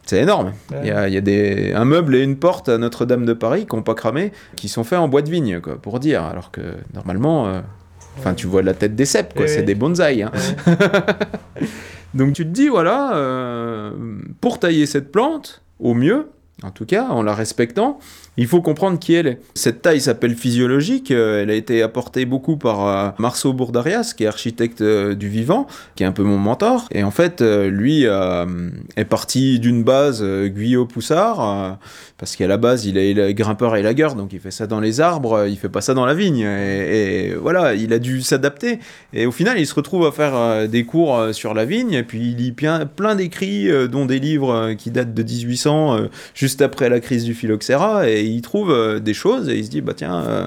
C'est 0.04 0.20
énorme. 0.20 0.52
Il 0.82 0.88
y 0.88 0.90
a, 0.90 1.08
il 1.08 1.14
y 1.14 1.16
a 1.16 1.20
des, 1.20 1.72
un 1.72 1.84
meuble 1.84 2.16
et 2.16 2.22
une 2.22 2.36
porte 2.36 2.68
à 2.68 2.78
Notre-Dame 2.78 3.24
de 3.24 3.32
Paris 3.32 3.66
qui 3.68 3.76
n'ont 3.76 3.82
pas 3.82 3.94
cramé, 3.94 4.32
qui 4.56 4.68
sont 4.68 4.84
faits 4.84 4.98
en 4.98 5.08
bois 5.08 5.22
de 5.22 5.30
vigne, 5.30 5.60
quoi, 5.60 5.76
pour 5.76 6.00
dire. 6.00 6.22
Alors 6.22 6.50
que 6.50 6.60
normalement, 6.94 7.46
euh, 7.46 7.60
enfin, 8.18 8.34
tu 8.34 8.46
vois 8.46 8.62
la 8.62 8.74
tête 8.74 8.94
des 8.94 9.06
cèpes, 9.06 9.34
quoi. 9.34 9.46
C'est 9.48 9.62
des 9.62 9.74
bonsaïs. 9.74 10.22
hein. 10.22 10.32
Donc 12.14 12.34
tu 12.34 12.44
te 12.44 12.50
dis, 12.50 12.68
voilà, 12.68 13.92
pour 14.40 14.58
tailler 14.58 14.86
cette 14.86 15.10
plante, 15.10 15.62
au 15.78 15.94
mieux, 15.94 16.28
en 16.62 16.70
tout 16.70 16.84
cas, 16.84 17.06
en 17.08 17.22
la 17.22 17.34
respectant, 17.34 17.98
il 18.36 18.46
faut 18.46 18.62
comprendre 18.62 18.98
qui 18.98 19.14
elle 19.14 19.26
est. 19.26 19.38
Cette 19.54 19.82
taille 19.82 20.00
s'appelle 20.00 20.34
physiologique, 20.34 21.10
euh, 21.10 21.42
elle 21.42 21.50
a 21.50 21.54
été 21.54 21.82
apportée 21.82 22.24
beaucoup 22.24 22.56
par 22.56 22.86
euh, 22.86 23.10
Marceau 23.18 23.52
Bourdarias, 23.52 24.14
qui 24.16 24.24
est 24.24 24.26
architecte 24.26 24.80
euh, 24.80 25.14
du 25.14 25.28
vivant, 25.28 25.66
qui 25.96 26.02
est 26.02 26.06
un 26.06 26.12
peu 26.12 26.22
mon 26.22 26.38
mentor. 26.38 26.86
Et 26.92 27.02
en 27.02 27.10
fait, 27.10 27.42
lui 27.42 28.04
est 28.04 29.04
parti 29.04 29.58
d'une 29.58 29.82
base 29.82 30.22
Guyot-Poussard, 30.22 31.40
euh, 31.40 31.72
parce 32.18 32.36
qu'à 32.36 32.46
la 32.46 32.56
base, 32.56 32.86
il 32.86 32.98
est, 32.98 33.34
grimpeur 33.34 33.76
et 33.76 33.82
lagueur, 33.82 34.14
donc 34.14 34.32
il 34.32 34.40
fait 34.40 34.50
ça 34.50 34.66
dans 34.66 34.80
les 34.80 35.00
arbres, 35.00 35.46
il 35.48 35.56
fait 35.56 35.68
pas 35.68 35.80
ça 35.80 35.94
dans 35.94 36.06
la 36.06 36.14
vigne. 36.14 36.40
Et, 36.40 37.34
voilà, 37.34 37.74
il 37.74 37.92
a 37.92 37.98
dû 37.98 38.22
s'adapter. 38.22 38.78
Et 39.12 39.26
au 39.26 39.32
final, 39.32 39.58
il 39.58 39.66
se 39.66 39.74
retrouve 39.74 40.06
à 40.06 40.12
faire 40.12 40.68
des 40.68 40.84
cours 40.84 41.28
sur 41.32 41.54
la 41.54 41.64
vigne, 41.64 41.92
et 41.92 42.02
puis 42.02 42.30
il 42.30 42.36
lit 42.36 42.52
plein, 42.52 42.86
plein 42.86 43.14
d'écrits, 43.14 43.68
dont 43.88 44.06
des 44.06 44.18
livres 44.18 44.74
qui 44.74 44.90
datent 44.90 45.14
de 45.14 45.22
1800, 45.22 45.96
euh, 45.96 46.08
juste 46.34 46.62
après 46.62 46.88
la 46.88 47.00
crise 47.00 47.24
du 47.24 47.34
phylloxéra, 47.34 48.08
il 48.24 48.42
trouve 48.42 48.70
euh, 48.70 48.98
des 48.98 49.14
choses, 49.14 49.48
et 49.48 49.56
il 49.56 49.64
se 49.64 49.70
dit, 49.70 49.80
bah 49.80 49.92
tiens, 49.94 50.24
euh, 50.24 50.46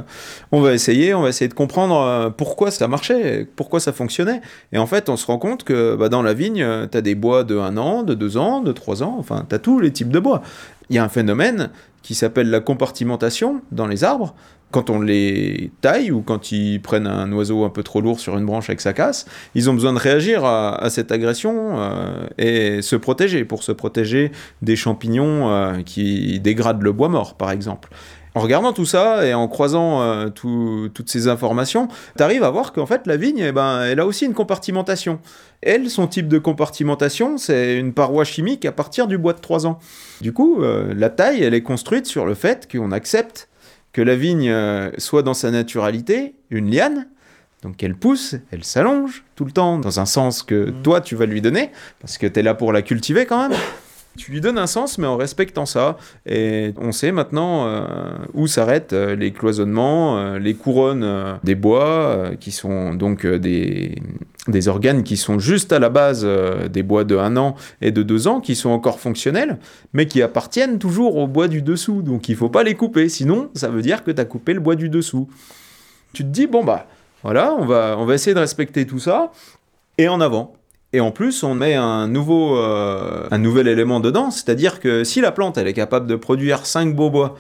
on 0.51 0.61
va 0.61 0.73
essayer, 0.73 1.13
on 1.13 1.21
va 1.21 1.29
essayer 1.29 1.47
de 1.47 1.53
comprendre 1.53 1.99
euh, 1.99 2.29
pourquoi 2.29 2.71
ça 2.71 2.87
marchait, 2.87 3.47
pourquoi 3.55 3.79
ça 3.79 3.93
fonctionnait. 3.93 4.41
Et 4.71 4.77
en 4.77 4.87
fait, 4.87 5.09
on 5.09 5.17
se 5.17 5.25
rend 5.25 5.37
compte 5.37 5.63
que 5.63 5.95
bah, 5.95 6.09
dans 6.09 6.21
la 6.21 6.33
vigne, 6.33 6.65
tu 6.91 6.97
as 6.97 7.01
des 7.01 7.15
bois 7.15 7.43
de 7.43 7.57
1 7.57 7.77
an, 7.77 8.03
de 8.03 8.13
2 8.13 8.37
ans, 8.37 8.61
de 8.61 8.71
3 8.71 9.03
ans, 9.03 9.15
enfin, 9.19 9.45
tu 9.47 9.55
as 9.55 9.59
tous 9.59 9.79
les 9.79 9.91
types 9.91 10.09
de 10.09 10.19
bois. 10.19 10.41
Il 10.89 10.95
y 10.95 10.99
a 10.99 11.03
un 11.03 11.09
phénomène 11.09 11.69
qui 12.03 12.13
s'appelle 12.13 12.49
la 12.49 12.59
compartimentation 12.59 13.61
dans 13.71 13.87
les 13.87 14.03
arbres. 14.03 14.35
Quand 14.71 14.89
on 14.89 14.99
les 14.99 15.71
taille 15.81 16.11
ou 16.11 16.21
quand 16.21 16.51
ils 16.51 16.81
prennent 16.81 17.07
un 17.07 17.31
oiseau 17.31 17.63
un 17.63 17.69
peu 17.69 17.81
trop 17.83 18.01
lourd 18.01 18.19
sur 18.19 18.37
une 18.37 18.45
branche 18.45 18.69
avec 18.69 18.81
sa 18.81 18.91
casse, 18.93 19.25
ils 19.53 19.69
ont 19.69 19.73
besoin 19.73 19.93
de 19.93 19.99
réagir 19.99 20.43
à, 20.43 20.89
cette 20.89 21.11
agression 21.13 21.79
euh, 21.79 22.27
et 22.37 22.81
se 22.81 22.95
protéger, 22.97 23.45
pour 23.45 23.63
se 23.63 23.71
protéger 23.71 24.31
des 24.61 24.75
champignons 24.75 25.49
euh, 25.49 25.81
qui 25.85 26.39
dégradent 26.41 26.81
le 26.81 26.91
bois 26.91 27.07
mort, 27.09 27.35
par 27.35 27.51
exemple. 27.51 27.89
En 28.33 28.41
regardant 28.41 28.73
tout 28.73 28.83
ça 28.85 29.25
et 29.25 29.33
en 29.33 29.47
croisant 29.47 30.01
euh, 30.01 30.27
tout- 30.27 30.89
toutes 30.93 31.09
ces 31.09 31.29
informations, 31.29 31.87
tu 32.17 32.23
arrives 32.23 32.43
à 32.43 32.49
voir 32.49 32.73
qu'en 32.73 32.85
fait 32.85 33.07
la 33.07 33.15
vigne, 33.15 33.39
eh 33.47 33.51
ben, 33.53 33.81
elle 33.83 34.01
a 34.01 34.05
aussi 34.05 34.25
une 34.25 34.33
compartimentation. 34.33 35.19
Elle, 35.61 35.89
son 35.89 36.05
type 36.07 36.27
de 36.27 36.37
compartimentation, 36.37 37.37
c'est 37.37 37.77
une 37.77 37.93
paroi 37.93 38.25
chimique 38.25 38.65
à 38.65 38.73
partir 38.73 39.07
du 39.07 39.17
bois 39.17 39.31
de 39.31 39.39
3 39.39 39.67
ans. 39.67 39.79
Du 40.19 40.33
coup, 40.33 40.59
la 40.61 41.09
taille, 41.09 41.43
elle 41.43 41.53
est 41.53 41.63
construite 41.63 42.07
sur 42.07 42.25
le 42.25 42.33
fait 42.33 42.69
qu'on 42.69 42.91
accepte 42.91 43.47
que 43.95 44.01
la 44.01 44.17
vigne 44.17 44.49
euh, 44.49 44.91
soit 44.97 45.23
dans 45.23 45.33
sa 45.33 45.51
naturalité 45.51 46.35
une 46.49 46.69
liane, 46.69 47.07
donc 47.63 47.77
qu'elle 47.77 47.95
pousse, 47.95 48.35
elle 48.51 48.65
s'allonge 48.65 49.23
tout 49.37 49.45
le 49.45 49.51
temps 49.53 49.79
dans 49.79 50.01
un 50.01 50.05
sens 50.05 50.43
que 50.43 50.65
Mhm. 50.69 50.81
toi 50.83 50.99
tu 50.99 51.15
vas 51.15 51.25
lui 51.25 51.39
donner, 51.39 51.69
parce 52.01 52.17
que 52.17 52.27
tu 52.27 52.41
es 52.41 52.43
là 52.43 52.55
pour 52.55 52.73
la 52.73 52.81
cultiver 52.81 53.25
quand 53.25 53.47
même. 53.47 53.57
Tu 54.17 54.31
lui 54.31 54.39
donnes 54.39 54.57
un 54.57 54.67
sens, 54.67 54.97
mais 54.97 55.07
en 55.07 55.17
respectant 55.17 55.65
ça. 55.65 55.97
Et 56.25 56.73
on 56.77 56.91
sait 56.91 57.11
maintenant 57.11 57.67
euh, 57.67 57.85
où 58.33 58.47
s'arrêtent 58.47 58.93
euh, 58.93 59.15
les 59.15 59.31
cloisonnements, 59.31 60.17
euh, 60.17 60.39
les 60.39 60.53
couronnes 60.53 61.37
des 61.43 61.55
bois, 61.55 62.31
qui 62.39 62.51
sont 62.51 62.93
donc 62.93 63.25
des, 63.27 63.97
organes 64.67 65.03
qui 65.03 65.17
sont 65.17 65.37
juste 65.37 65.73
à 65.73 65.79
la 65.79 65.89
base 65.89 66.25
des 66.71 66.83
bois 66.83 67.03
de 67.03 67.17
1 67.17 67.35
an 67.35 67.55
et 67.81 67.91
de 67.91 68.03
2 68.03 68.27
ans, 68.27 68.39
qui 68.39 68.55
sont 68.55 68.69
encore 68.69 68.99
fonctionnels, 68.99 69.59
mais 69.91 70.07
qui 70.07 70.21
appartiennent 70.21 70.79
toujours 70.79 71.17
au 71.17 71.27
bois 71.27 71.47
du 71.47 71.61
dessous. 71.61 72.01
Donc 72.01 72.29
il 72.29 72.35
faut 72.35 72.49
pas 72.49 72.63
les 72.63 72.75
couper, 72.75 73.09
sinon 73.09 73.49
ça 73.53 73.67
veut 73.67 73.81
dire 73.81 74.03
que 74.03 74.11
tu 74.11 74.21
as 74.21 74.25
coupé 74.25 74.53
le 74.53 74.61
bois 74.61 74.75
du 74.75 74.89
dessous. 74.89 75.27
Tu 76.13 76.23
te 76.23 76.29
dis, 76.29 76.47
bon 76.47 76.63
bah 76.63 76.87
voilà, 77.21 77.53
on 77.59 77.65
va, 77.65 77.97
on 77.97 78.05
va 78.05 78.13
essayer 78.13 78.33
de 78.33 78.39
respecter 78.39 78.85
tout 78.85 78.99
ça, 78.99 79.31
et 79.97 80.07
en 80.07 80.21
avant. 80.21 80.53
Et 80.95 81.01
en 81.01 81.11
plus, 81.11 81.43
on 81.43 81.55
met 81.55 81.75
un, 81.75 82.07
nouveau, 82.07 82.57
euh, 82.57 83.27
un 83.29 83.37
nouvel 83.37 83.67
élément 83.67 83.99
dedans, 83.99 84.31
c'est-à-dire 84.31 84.79
que 84.79 85.03
si 85.03 85.19
la 85.19 85.33
plante 85.33 85.57
elle 85.57 85.67
est 85.67 85.73
capable 85.73 86.07
de 86.07 86.15
produire 86.15 86.65
5 86.65 86.95
beaux 86.95 87.09
bois, 87.09 87.35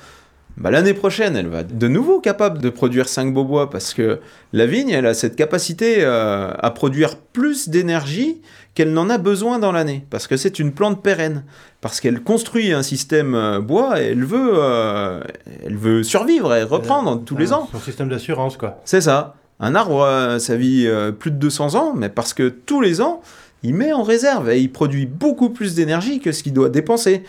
bah, 0.57 0.71
l'année 0.71 0.93
prochaine, 0.93 1.35
elle 1.35 1.47
va 1.47 1.63
de 1.63 1.87
nouveau 1.87 2.21
capable 2.21 2.59
de 2.59 2.69
produire 2.69 3.09
5 3.09 3.33
beaux 3.33 3.43
bois, 3.43 3.69
parce 3.69 3.93
que 3.93 4.19
la 4.53 4.65
vigne, 4.65 4.89
elle 4.89 5.05
a 5.05 5.13
cette 5.13 5.35
capacité 5.35 5.97
euh, 5.99 6.51
à 6.57 6.71
produire 6.71 7.17
plus 7.17 7.67
d'énergie 7.67 8.41
qu'elle 8.73 8.93
n'en 8.93 9.09
a 9.09 9.17
besoin 9.17 9.59
dans 9.59 9.73
l'année, 9.73 10.05
parce 10.09 10.27
que 10.27 10.37
c'est 10.37 10.59
une 10.59 10.71
plante 10.71 11.03
pérenne, 11.03 11.43
parce 11.81 11.99
qu'elle 11.99 12.21
construit 12.21 12.71
un 12.71 12.83
système 12.83 13.35
euh, 13.35 13.59
bois, 13.59 14.01
et 14.01 14.07
elle 14.07 14.23
veut, 14.23 14.51
euh, 14.53 15.21
elle 15.65 15.75
veut 15.75 16.03
survivre 16.03 16.53
et 16.55 16.63
reprendre 16.63 17.21
tous 17.25 17.35
les 17.35 17.51
ans. 17.51 17.67
Son 17.71 17.79
système 17.79 18.07
d'assurance, 18.07 18.55
quoi. 18.55 18.79
C'est 18.85 19.01
ça. 19.01 19.35
Un 19.59 19.75
arbre, 19.75 20.37
ça 20.37 20.57
vit 20.57 20.85
plus 21.17 21.31
de 21.31 21.37
200 21.37 21.75
ans, 21.75 21.93
mais 21.95 22.09
parce 22.09 22.33
que 22.33 22.49
tous 22.49 22.81
les 22.81 22.99
ans, 22.99 23.21
il 23.65 23.73
met 23.73 23.93
en 23.93 24.03
réserve 24.03 24.49
et 24.49 24.59
il 24.59 24.71
produit 24.71 25.05
beaucoup 25.05 25.49
plus 25.49 25.75
d'énergie 25.75 26.19
que 26.19 26.31
ce 26.31 26.43
qu'il 26.43 26.53
doit 26.53 26.69
dépenser. 26.69 27.23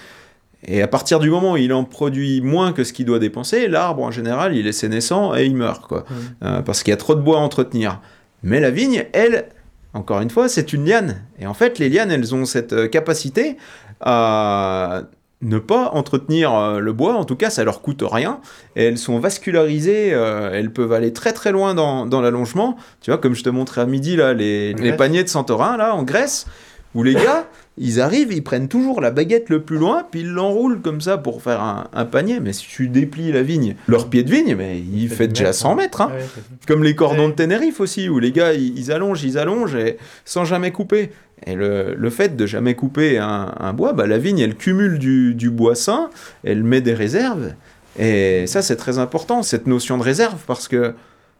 Et 0.65 0.83
à 0.83 0.89
partir 0.89 1.19
du 1.19 1.31
moment 1.31 1.53
où 1.53 1.57
il 1.57 1.73
en 1.73 1.85
produit 1.85 2.41
moins 2.41 2.73
que 2.73 2.85
ce 2.85 2.93
qu'il 2.93 3.07
doit 3.07 3.19
dépenser, 3.19 3.69
l'arbre 3.69 4.03
en 4.03 4.11
général, 4.11 4.55
il 4.55 4.67
est 4.67 4.73
sénescent 4.73 5.35
et 5.35 5.47
il 5.47 5.57
meurt, 5.57 5.87
quoi. 5.87 6.05
Euh, 6.45 6.61
parce 6.63 6.83
qu'il 6.83 6.91
y 6.91 6.95
a 6.95 6.99
trop 6.99 7.15
de 7.15 7.21
bois 7.21 7.39
à 7.39 7.41
entretenir. 7.41 8.01
Mais 8.43 8.61
la 8.61 8.71
vigne, 8.71 9.07
elle, 9.13 9.47
encore 9.95 10.21
une 10.21 10.31
fois, 10.31 10.49
c'est 10.49 10.73
une 10.73 10.85
liane. 10.85 11.23
Et 11.39 11.47
en 11.47 11.55
fait, 11.55 11.79
les 11.79 11.89
lianes, 11.89 12.11
elles 12.11 12.35
ont 12.35 12.45
cette 12.45 12.73
euh, 12.73 12.89
capacité 12.89 13.57
à 14.01 15.05
ne 15.43 15.59
pas 15.59 15.91
entretenir 15.93 16.55
euh, 16.55 16.79
le 16.79 16.93
bois, 16.93 17.15
en 17.15 17.25
tout 17.25 17.37
cas 17.37 17.51
ça 17.51 17.63
leur 17.63 17.83
coûte 17.83 18.03
rien, 18.03 18.41
et 18.75 18.85
elles 18.85 18.99
sont 18.99 19.19
vascularisées, 19.19 20.15
euh, 20.15 20.51
elles 20.53 20.73
peuvent 20.73 20.93
aller 20.93 21.13
très 21.13 21.33
très 21.33 21.53
loin 21.53 21.75
dans, 21.75 22.07
dans 22.07 22.21
l'allongement, 22.21 22.77
tu 23.03 23.11
vois 23.11 23.19
comme 23.19 23.35
je 23.35 23.45
te 23.45 23.51
montrais 23.51 23.83
à 23.83 23.87
midi 23.87 24.17
là, 24.17 24.33
les, 24.33 24.73
les 24.75 24.93
paniers 24.95 25.25
de 25.25 25.29
Santorin 25.29 25.77
là 25.77 25.95
en 25.95 26.05
Grèce, 26.05 26.47
où 26.95 27.03
les 27.03 27.15
gars, 27.15 27.47
ils 27.79 28.01
arrivent, 28.01 28.33
ils 28.33 28.43
prennent 28.43 28.69
toujours 28.69 29.01
la 29.01 29.11
baguette 29.11 29.51
le 29.51 29.63
plus 29.63 29.77
loin, 29.77 30.07
puis 30.11 30.21
ils 30.21 30.31
l'enroulent 30.31 30.81
comme 30.81 31.01
ça 31.01 31.19
pour 31.19 31.43
faire 31.43 31.61
un, 31.61 31.89
un 31.93 32.05
panier, 32.07 32.41
mais 32.41 32.53
si 32.53 32.67
tu 32.67 32.89
déplies 32.89 33.33
la 33.33 33.43
vigne, 33.43 33.77
leur 33.87 34.09
pied 34.09 34.23
de 34.23 34.31
vigne, 34.31 34.55
mais 34.57 34.79
il 34.79 35.11
fait 35.11 35.29
déjà 35.29 35.45
mètre, 35.45 35.59
100 35.59 35.71
hein. 35.71 35.75
mètres, 35.75 36.01
hein. 36.01 36.11
Ouais, 36.15 36.25
Comme 36.67 36.83
les 36.83 36.95
cordons 36.95 37.29
de 37.29 37.35
Tenerife 37.35 37.81
aussi, 37.81 38.09
où 38.09 38.19
les 38.19 38.33
gars, 38.33 38.55
ils, 38.55 38.79
ils 38.79 38.93
allongent, 38.93 39.25
ils 39.25 39.37
allongent, 39.37 39.75
et 39.75 39.99
sans 40.25 40.45
jamais 40.47 40.71
couper. 40.71 41.11
Et 41.47 41.55
le, 41.55 41.95
le 41.95 42.11
fait 42.11 42.35
de 42.35 42.47
jamais 42.47 42.75
couper 42.75 43.19
un, 43.19 43.53
un 43.61 43.73
bois, 43.75 43.93
bah, 43.93 44.07
la 44.07 44.17
vigne, 44.17 44.39
elle 44.39 44.55
cumule 44.55 44.99
du, 44.99 45.35
du 45.35 45.51
bois 45.51 45.75
sain, 45.75 46.09
elle 46.45 46.65
met 46.65 46.81
des 46.81 46.95
réserves. 46.95 47.53
Et 47.99 48.47
ça, 48.47 48.63
c'est 48.63 48.77
très 48.77 48.99
important, 48.99 49.43
cette 49.43 49.67
notion 49.67 49.99
de 49.99 50.03
réserve, 50.03 50.43
parce 50.47 50.67
que 50.67 50.95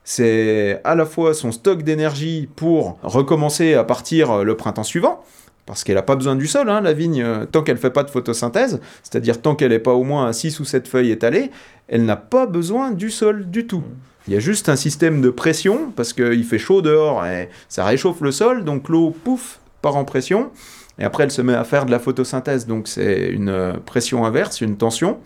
c'est 0.05 0.81
à 0.85 0.95
la 0.95 1.07
fois 1.07 1.35
son 1.35 1.51
stock 1.51 1.83
d'énergie 1.83 2.49
pour 2.57 2.99
recommencer 3.03 3.75
à 3.75 3.85
partir 3.85 4.45
le 4.45 4.57
printemps 4.57 4.85
suivant, 4.85 5.25
parce 5.67 5.83
qu'elle 5.85 5.97
n'a 5.97 6.03
pas 6.03 6.17
besoin 6.17 6.37
du 6.37 6.47
sol, 6.47 6.71
hein, 6.71 6.81
la 6.81 6.93
vigne, 6.93 7.23
euh, 7.23 7.45
tant 7.45 7.63
qu'elle 7.63 7.75
ne 7.77 7.81
fait 7.81 7.91
pas 7.91 8.05
de 8.05 8.11
photosynthèse, 8.11 8.81
c'est-à-dire 9.03 9.43
tant 9.43 9.55
qu'elle 9.55 9.73
n'est 9.73 9.79
pas 9.81 9.93
au 9.95 10.05
moins 10.05 10.27
à 10.29 10.33
6 10.33 10.61
ou 10.61 10.65
7 10.65 10.87
feuilles 10.89 11.11
étalées, 11.11 11.51
elle 11.89 12.05
n'a 12.05 12.17
pas 12.17 12.47
besoin 12.47 12.93
du 12.93 13.11
sol 13.11 13.51
du 13.51 13.67
tout. 13.67 13.83
Il 14.29 14.35
y 14.35 14.37
a 14.37 14.41
juste 14.41 14.69
un 14.69 14.77
système 14.77 15.21
de 15.21 15.31
pression, 15.31 15.93
parce 15.95 16.13
qu'il 16.13 16.45
fait 16.45 16.59
chaud 16.59 16.83
dehors 16.83 17.25
et 17.27 17.49
ça 17.69 17.85
réchauffe 17.85 18.21
le 18.21 18.33
sol, 18.33 18.65
donc 18.65 18.89
l'eau, 18.89 19.11
pouf, 19.25 19.61
part 19.83 19.97
en 19.97 20.05
pression, 20.05 20.51
et 20.99 21.05
après 21.05 21.25
elle 21.25 21.31
se 21.31 21.43
met 21.43 21.55
à 21.55 21.65
faire 21.65 21.85
de 21.87 21.91
la 21.91 21.99
photosynthèse, 21.99 22.67
donc 22.67 22.89
c'est 22.89 23.29
une 23.29 23.49
euh, 23.51 23.73
pression 23.85 24.25
inverse, 24.25 24.61
une 24.61 24.77
tension. 24.77 25.19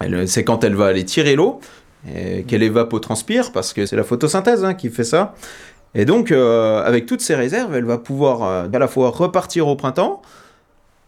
Elle- 0.00 0.28
C'est 0.28 0.44
quand 0.44 0.64
elle 0.64 0.74
va 0.74 0.86
aller 0.86 1.04
tirer 1.04 1.36
l'eau, 1.36 1.60
qu'elle 2.46 2.62
évapotranspire, 2.62 3.50
parce 3.52 3.72
que 3.72 3.84
c'est 3.84 3.96
la 3.96 4.04
photosynthèse 4.04 4.64
hein, 4.64 4.74
qui 4.74 4.88
fait 4.88 5.04
ça. 5.04 5.34
Et 5.94 6.04
donc, 6.04 6.32
euh, 6.32 6.82
avec 6.84 7.06
toutes 7.06 7.20
ces 7.20 7.34
réserves, 7.34 7.74
elle 7.74 7.84
va 7.84 7.98
pouvoir 7.98 8.42
euh, 8.42 8.68
à 8.72 8.78
la 8.78 8.88
fois 8.88 9.10
repartir 9.10 9.68
au 9.68 9.76
printemps, 9.76 10.22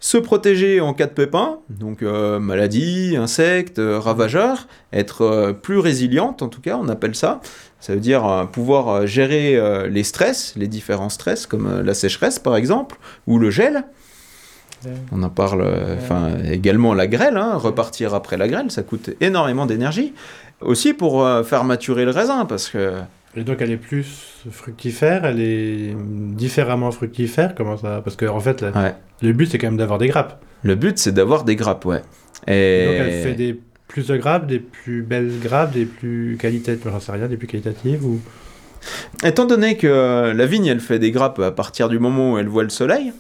se 0.03 0.17
protéger 0.17 0.81
en 0.81 0.95
cas 0.95 1.07
de 1.07 1.13
pépin, 1.13 1.59
donc 1.69 2.03
euh, 2.03 2.39
maladie, 2.39 3.17
insectes, 3.19 3.79
euh, 3.79 3.99
ravageurs, 3.99 4.67
être 4.95 5.55
plus 5.63 5.79
résiliente 5.79 6.41
en 6.41 6.49
tout 6.49 6.63
cas, 6.63 6.79
on 6.81 6.89
appelle 6.89 7.15
ça. 7.15 7.41
Ça 7.81 7.95
veut 7.95 8.01
dire 8.01 8.49
pouvoir 8.53 9.07
gérer 9.07 9.59
les 9.89 10.05
stress, 10.05 10.53
les 10.55 10.69
différents 10.69 11.09
stress, 11.09 11.47
comme 11.47 11.81
la 11.81 11.95
sécheresse 11.95 12.39
par 12.39 12.57
exemple, 12.57 12.99
ou 13.27 13.39
le 13.39 13.49
gel. 13.49 13.85
On 15.13 15.23
en 15.23 15.31
parle, 15.31 15.67
enfin 15.97 16.33
également 16.45 16.93
la 16.93 17.07
grêle, 17.07 17.39
hein, 17.39 17.55
repartir 17.55 18.13
après 18.13 18.37
la 18.37 18.49
grêle, 18.49 18.71
ça 18.71 18.83
coûte 18.83 19.11
énormément 19.23 19.65
d'énergie. 19.65 20.13
Aussi 20.61 20.93
pour 20.93 21.27
faire 21.47 21.65
maturer 21.65 22.05
le 22.05 22.11
raisin, 22.11 22.45
parce 22.45 22.69
que 22.69 22.93
Et 23.37 23.45
donc 23.45 23.59
elle 23.61 23.71
est 23.71 23.77
plus 23.77 24.43
fructifère, 24.51 25.25
elle 25.25 25.41
est 25.41 25.95
différemment 26.35 26.91
fructifère, 26.91 27.55
comment 27.55 27.77
ça 27.77 28.01
Parce 28.03 28.17
que 28.17 28.27
en 28.27 28.41
fait, 28.41 28.61
la- 28.61 28.71
ouais, 28.73 28.95
le 29.23 29.33
but 29.33 29.51
c'est 29.51 29.59
quand 29.59 29.69
même 29.69 29.77
d'avoir 29.77 29.99
des 29.99 30.09
grappes. 30.09 30.43
le 30.65 30.75
but 30.75 30.99
c'est 30.99 31.13
d'avoir 31.13 31.45
des 31.45 31.55
grappes, 31.57 31.85
ouais. 31.85 32.03
Et 32.49 32.83
Et 32.83 32.87
donc 32.87 32.95
elle 32.99 33.23
fait 33.23 33.35
des 33.35 33.61
plus 33.87 34.07
de 34.09 34.17
grappes, 34.17 34.47
des 34.47 34.59
plus 34.59 35.03
belles 35.03 35.33
grappes, 35.43 35.73
des 35.73 35.85
plus 35.85 36.37
qualitatives, 36.41 36.83
j'en 36.91 37.01
sais 37.01 37.13
rien, 37.13 37.29
des 37.29 37.37
plus 37.37 37.47
qualitatives 37.47 38.05
ou? 38.05 38.21
Étant 39.23 39.45
donné 39.47 39.77
que 39.77 40.33
la 40.35 40.47
vigne, 40.47 40.67
elle 40.67 40.81
fait 40.81 40.99
des 40.99 41.11
grappes 41.11 41.39
à 41.41 41.51
partir 41.53 41.89
du 41.89 41.99
moment 41.99 42.33
où 42.33 42.39
elle 42.39 42.49
voit 42.49 42.63
le 42.65 42.71
soleil, 42.71 43.13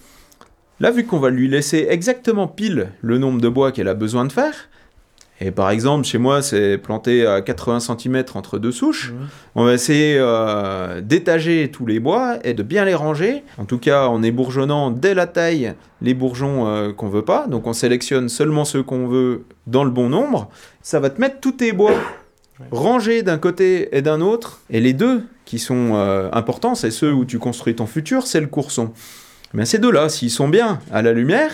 Là, 0.82 0.90
vu 0.90 1.04
qu'on 1.04 1.18
va 1.18 1.28
lui 1.28 1.46
laisser 1.46 1.88
exactement 1.90 2.48
pile 2.48 2.88
le 3.02 3.18
nombre 3.18 3.38
de 3.38 3.50
bois 3.50 3.70
qu'elle 3.70 3.88
a 3.88 3.92
besoin 3.92 4.24
de 4.24 4.32
faire, 4.32 4.69
et 5.40 5.50
par 5.50 5.70
exemple, 5.70 6.04
chez 6.04 6.18
moi, 6.18 6.42
c'est 6.42 6.76
planté 6.76 7.26
à 7.26 7.40
80 7.40 7.80
cm 7.80 8.24
entre 8.34 8.58
deux 8.58 8.72
souches. 8.72 9.14
On 9.54 9.64
va 9.64 9.72
essayer 9.72 10.16
euh, 10.18 11.00
d'étager 11.00 11.70
tous 11.70 11.86
les 11.86 11.98
bois 11.98 12.36
et 12.44 12.52
de 12.52 12.62
bien 12.62 12.84
les 12.84 12.94
ranger. 12.94 13.42
En 13.56 13.64
tout 13.64 13.78
cas, 13.78 14.06
en 14.06 14.22
ébourgeonnant 14.22 14.90
dès 14.90 15.14
la 15.14 15.26
taille 15.26 15.74
les 16.02 16.12
bourgeons 16.12 16.66
euh, 16.66 16.92
qu'on 16.92 17.08
veut 17.08 17.24
pas. 17.24 17.46
Donc, 17.46 17.66
on 17.66 17.72
sélectionne 17.72 18.28
seulement 18.28 18.66
ceux 18.66 18.82
qu'on 18.82 19.06
veut 19.06 19.44
dans 19.66 19.84
le 19.84 19.90
bon 19.90 20.10
nombre. 20.10 20.50
Ça 20.82 21.00
va 21.00 21.08
te 21.08 21.18
mettre 21.18 21.40
tous 21.40 21.52
tes 21.52 21.72
bois 21.72 21.94
rangés 22.70 23.22
d'un 23.22 23.38
côté 23.38 23.96
et 23.96 24.02
d'un 24.02 24.20
autre. 24.20 24.60
Et 24.68 24.80
les 24.80 24.92
deux 24.92 25.24
qui 25.46 25.58
sont 25.58 25.92
euh, 25.94 26.28
importants, 26.32 26.74
c'est 26.74 26.90
ceux 26.90 27.12
où 27.12 27.24
tu 27.24 27.38
construis 27.38 27.74
ton 27.74 27.86
futur, 27.86 28.26
c'est 28.26 28.40
le 28.40 28.46
courson. 28.46 28.92
Mais 29.54 29.64
ces 29.64 29.78
deux-là, 29.78 30.10
s'ils 30.10 30.30
sont 30.30 30.48
bien 30.48 30.80
à 30.92 31.00
la 31.00 31.12
lumière, 31.12 31.50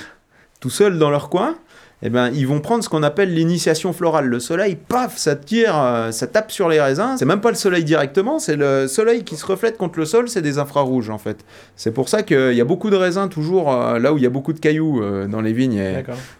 tout 0.61 0.71
seuls 0.71 0.99
dans 0.99 1.11
leur 1.11 1.29
coin, 1.29 1.57
eh 2.03 2.11
ben, 2.11 2.31
ils 2.35 2.47
vont 2.47 2.61
prendre 2.61 2.85
ce 2.85 2.91
qu'on 2.91 3.03
appelle 3.03 3.33
l'initiation 3.33 3.95
florale. 3.95 4.27
Le 4.27 4.39
soleil, 4.39 4.77
paf, 4.77 5.17
ça 5.17 5.35
tire, 5.35 5.75
euh, 5.77 6.11
ça 6.11 6.27
tape 6.27 6.53
sur 6.53 6.69
les 6.69 6.81
raisins. 6.81 7.17
C'est 7.19 7.25
même 7.25 7.41
pas 7.41 7.49
le 7.49 7.57
soleil 7.57 7.85
directement, 7.85 8.39
c'est 8.39 8.57
le 8.57 8.87
soleil 8.87 9.25
qui 9.25 9.37
se 9.37 9.47
reflète 9.47 9.79
contre 9.79 9.99
le 9.99 10.05
sol, 10.05 10.29
c'est 10.29 10.43
des 10.43 10.59
infrarouges 10.59 11.09
en 11.09 11.17
fait. 11.17 11.39
C'est 11.75 11.93
pour 11.93 12.11
ça 12.11 12.23
qu'il 12.23 12.53
y 12.53 12.61
a 12.61 12.65
beaucoup 12.65 12.91
de 12.91 12.97
raisins 12.97 13.29
toujours 13.29 13.73
euh, 13.73 13.99
là 13.99 14.13
où 14.13 14.19
il 14.19 14.23
y 14.23 14.27
a 14.27 14.31
beaucoup 14.31 14.53
de 14.53 14.61
cailloux 14.61 15.03
euh, 15.03 15.27
dans 15.27 15.41
les 15.41 15.55
vignes. 15.55 15.83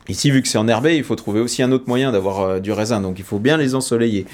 ici, 0.09 0.31
vu 0.31 0.43
que 0.43 0.49
c'est 0.49 0.59
enherbé, 0.59 0.97
il 0.97 1.05
faut 1.05 1.17
trouver 1.17 1.41
aussi 1.41 1.63
un 1.63 1.73
autre 1.73 1.85
moyen 1.87 2.13
d'avoir 2.13 2.61
du 2.61 2.73
raisin, 2.73 3.01
donc 3.01 3.19
il 3.19 3.25
faut 3.25 3.39
bien 3.39 3.57
les 3.57 3.75
ensoleiller. 3.75 4.27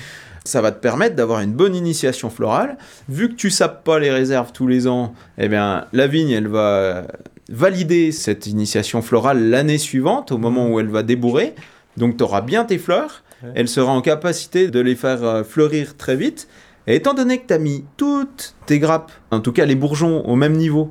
Ça 0.44 0.60
va 0.60 0.72
te 0.72 0.80
permettre 0.80 1.14
d'avoir 1.14 1.40
une 1.40 1.52
bonne 1.52 1.76
initiation 1.76 2.30
florale. 2.30 2.76
Vu 3.08 3.28
que 3.28 3.34
tu 3.34 3.48
sapes 3.48 3.84
pas 3.84 4.00
les 4.00 4.10
réserves 4.10 4.50
tous 4.52 4.66
les 4.66 4.88
ans, 4.88 5.14
eh 5.38 5.46
bien, 5.46 5.86
la 5.92 6.08
vigne, 6.08 6.30
elle 6.30 6.48
va 6.48 7.04
valider 7.48 8.12
cette 8.12 8.46
initiation 8.46 9.02
florale 9.02 9.50
l'année 9.50 9.78
suivante, 9.78 10.32
au 10.32 10.38
moment 10.38 10.68
où 10.68 10.80
elle 10.80 10.88
va 10.88 11.02
débourrer. 11.02 11.54
Donc 11.96 12.16
tu 12.16 12.24
auras 12.24 12.40
bien 12.40 12.64
tes 12.64 12.78
fleurs, 12.78 13.22
elle 13.54 13.68
sera 13.68 13.92
en 13.92 14.00
capacité 14.00 14.68
de 14.68 14.80
les 14.80 14.94
faire 14.94 15.22
euh, 15.24 15.44
fleurir 15.44 15.96
très 15.96 16.16
vite. 16.16 16.48
Et 16.86 16.96
étant 16.96 17.14
donné 17.14 17.38
que 17.38 17.46
tu 17.46 17.54
as 17.54 17.58
mis 17.58 17.84
toutes 17.96 18.54
tes 18.66 18.78
grappes, 18.78 19.12
en 19.30 19.40
tout 19.40 19.52
cas 19.52 19.66
les 19.66 19.74
bourgeons, 19.74 20.24
au 20.26 20.36
même 20.36 20.56
niveau, 20.56 20.90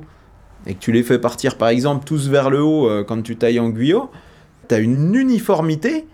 et 0.66 0.74
que 0.74 0.78
tu 0.78 0.92
les 0.92 1.02
fais 1.02 1.18
partir 1.18 1.58
par 1.58 1.68
exemple 1.68 2.04
tous 2.04 2.28
vers 2.28 2.50
le 2.50 2.62
haut 2.62 2.88
euh, 2.88 3.04
quand 3.04 3.20
tu 3.22 3.36
tailles 3.36 3.60
en 3.60 3.68
guyot, 3.68 4.10
tu 4.68 4.74
as 4.74 4.78
une 4.78 5.14
uniformité 5.14 6.06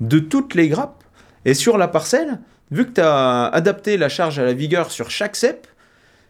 de 0.00 0.18
toutes 0.18 0.54
les 0.54 0.68
grappes. 0.68 1.02
Et 1.44 1.54
sur 1.54 1.78
la 1.78 1.88
parcelle, 1.88 2.40
vu 2.70 2.86
que 2.86 2.92
tu 2.92 3.00
as 3.00 3.46
adapté 3.46 3.96
la 3.96 4.08
charge 4.08 4.38
à 4.38 4.44
la 4.44 4.52
vigueur 4.52 4.90
sur 4.90 5.10
chaque 5.10 5.36
cep, 5.36 5.66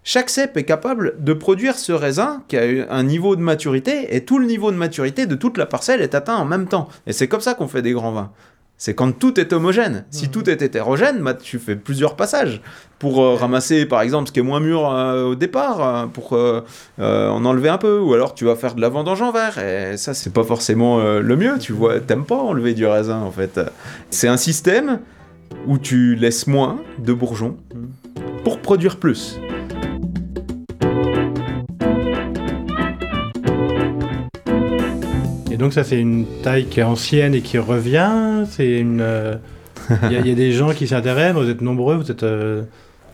chaque 0.09 0.31
cep 0.31 0.57
est 0.57 0.63
capable 0.63 1.17
de 1.19 1.33
produire 1.33 1.77
ce 1.77 1.91
raisin 1.91 2.45
qui 2.47 2.57
a 2.57 2.63
un 2.91 3.03
niveau 3.03 3.35
de 3.35 3.41
maturité, 3.41 4.15
et 4.15 4.25
tout 4.25 4.39
le 4.39 4.47
niveau 4.47 4.71
de 4.71 4.77
maturité 4.77 5.27
de 5.27 5.35
toute 5.35 5.59
la 5.59 5.67
parcelle 5.67 6.01
est 6.01 6.15
atteint 6.15 6.37
en 6.37 6.45
même 6.45 6.69
temps. 6.69 6.87
Et 7.09 7.13
c'est 7.13 7.27
comme 7.27 7.41
ça 7.41 7.55
qu'on 7.55 7.67
fait 7.67 7.83
des 7.83 7.91
grands 7.91 8.13
vins. 8.13 8.31
C'est 8.79 8.95
quand 8.95 9.11
tout 9.11 9.41
est 9.41 9.53
homogène. 9.53 10.05
Si 10.13 10.27
mmh. 10.27 10.31
tout 10.31 10.49
est 10.49 10.63
hétérogène, 10.63 11.23
bah, 11.23 11.35
tu 11.35 11.59
fais 11.59 11.75
plusieurs 11.75 12.15
passages 12.15 12.61
pour 13.01 13.21
euh, 13.21 13.35
ramasser, 13.35 13.85
par 13.85 14.01
exemple, 14.01 14.29
ce 14.29 14.33
qui 14.33 14.39
est 14.39 14.45
moins 14.45 14.61
mûr 14.61 14.89
euh, 14.89 15.25
au 15.25 15.35
départ, 15.35 15.83
euh, 15.83 16.07
pour 16.07 16.35
en 16.35 17.45
enlever 17.45 17.69
un 17.69 17.79
peu, 17.79 17.99
ou 17.99 18.15
alors 18.15 18.35
tu 18.35 18.45
vas 18.45 18.55
faire 18.55 18.77
de 18.77 18.81
la 18.81 18.89
vendange 18.89 19.23
en 19.23 19.33
verre. 19.33 19.59
Et 19.59 19.97
ça, 19.97 20.15
c'est 20.15 20.33
pas 20.33 20.45
forcément 20.45 21.03
le 21.03 21.37
mieux. 21.37 21.59
Tu 21.59 21.73
vois, 21.73 21.99
t'aimes 21.99 22.27
pas 22.27 22.37
enlever 22.37 22.75
du 22.75 22.87
raisin, 22.87 23.19
en 23.19 23.33
fait. 23.33 23.61
C'est 24.11 24.29
un 24.29 24.37
système 24.37 25.01
où 25.67 25.79
tu 25.79 26.15
laisses 26.15 26.47
moins 26.47 26.77
de 26.99 27.13
bourgeons 27.13 27.57
mmh. 27.75 28.43
pour 28.45 28.61
produire 28.61 28.99
plus. 28.99 29.41
Et 35.57 35.59
donc 35.59 35.73
ça 35.73 35.85
c'est 35.85 35.99
une 35.99 36.27
taille 36.43 36.67
qui 36.67 36.81
est 36.81 36.83
ancienne 36.83 37.35
et 37.35 37.41
qui 37.41 37.57
revient. 37.57 38.45
C'est 38.47 38.79
une. 38.79 39.01
Euh, 39.01 39.37
il 40.03 40.13
y, 40.13 40.31
a 40.31 40.35
des 40.35 40.53
gens 40.53 40.75
qui 40.75 40.87
s'intéressent. 40.87 41.43
Vous 41.43 41.49
êtes 41.49 41.63
nombreux. 41.63 41.97
Vous 41.97 42.11
êtes. 42.11 42.25
Euh, 42.25 42.65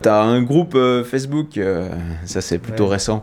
T'as 0.01 0.23
un 0.23 0.43
groupe 0.43 0.75
euh, 0.75 1.05
Facebook, 1.05 1.61
ça 2.25 2.41
c'est 2.41 2.59
plutôt 2.59 2.89
récent, 2.89 3.23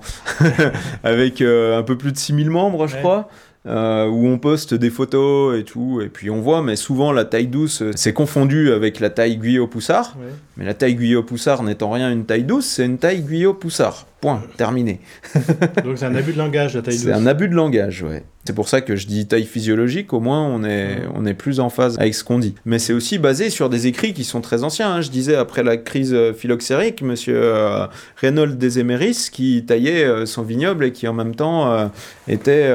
avec 1.04 1.42
un 1.42 1.84
peu 1.84 1.98
plus 1.98 2.14
de 2.14 2.18
6000 2.18 2.50
membres, 2.50 2.88
je 2.88 2.96
crois. 2.96 3.28
Où 3.66 4.28
on 4.28 4.38
poste 4.38 4.74
des 4.74 4.90
photos 4.90 5.60
et 5.60 5.66
tout, 5.66 6.00
et 6.02 6.08
puis 6.08 6.30
on 6.30 6.40
voit, 6.40 6.62
mais 6.62 6.78
souvent 6.78 7.12
la 7.12 7.26
taille 7.26 7.48
douce, 7.48 7.84
c'est 7.96 8.14
confondu 8.14 8.72
avec 8.72 9.02
la 9.02 9.10
taille 9.10 9.36
Guyot-Poussard, 9.36 10.16
mais 10.56 10.64
la 10.64 10.74
taille 10.74 10.96
Guyot-Poussard 10.96 11.64
n'étant 11.64 11.92
rien 11.92 12.10
une 12.10 12.26
taille 12.26 12.46
douce, 12.46 12.68
c'est 12.68 12.86
une 12.86 12.98
taille 12.98 13.24
Guyot-Poussard. 13.24 14.06
Point, 14.22 14.44
terminé. 14.58 15.00
Donc 15.84 15.98
c'est 15.98 16.06
un 16.06 16.16
abus 16.16 16.34
de 16.34 16.38
langage, 16.38 16.76
la 16.76 16.82
taille 16.82 16.96
douce. 16.96 17.04
C'est 17.06 17.14
un 17.14 17.26
abus 17.26 17.48
de 17.48 17.56
langage, 17.56 18.04
ouais. 18.04 18.24
C'est 18.50 18.56
pour 18.56 18.68
ça 18.68 18.82
que 18.82 18.96
je 18.96 19.06
dis 19.06 19.28
taille 19.28 19.46
physiologique, 19.46 20.12
au 20.12 20.20
moins 20.20 20.44
on 20.44 20.64
est, 20.64 21.04
on 21.14 21.26
est 21.26 21.36
plus 21.36 21.60
en 21.60 21.70
phase 21.70 22.00
avec 22.00 22.16
ce 22.16 22.24
qu'on 22.24 22.40
dit. 22.40 22.56
Mais 22.66 22.80
c'est 22.80 22.94
aussi 22.94 23.20
basé 23.20 23.52
sur 23.52 23.70
des 23.70 23.86
écrits 23.86 24.14
qui 24.14 24.24
sont 24.24 24.42
très 24.42 24.64
anciens. 24.64 24.92
Hein. 24.92 25.02
Je 25.02 25.12
disais 25.12 25.36
après 25.36 25.62
la 25.62 25.78
crise 25.78 26.14
euh, 26.16 26.34
phylloxérique, 26.34 27.04
monsieur 27.04 27.40
euh, 27.40 27.86
Reynold 28.20 28.58
Deséméris 28.58 29.30
qui 29.32 29.66
taillait 29.66 30.04
euh, 30.04 30.26
son 30.26 30.42
vignoble 30.42 30.86
et 30.86 30.92
qui 30.92 31.08
en 31.08 31.14
même 31.14 31.36
temps 31.36 31.92
était 32.28 32.74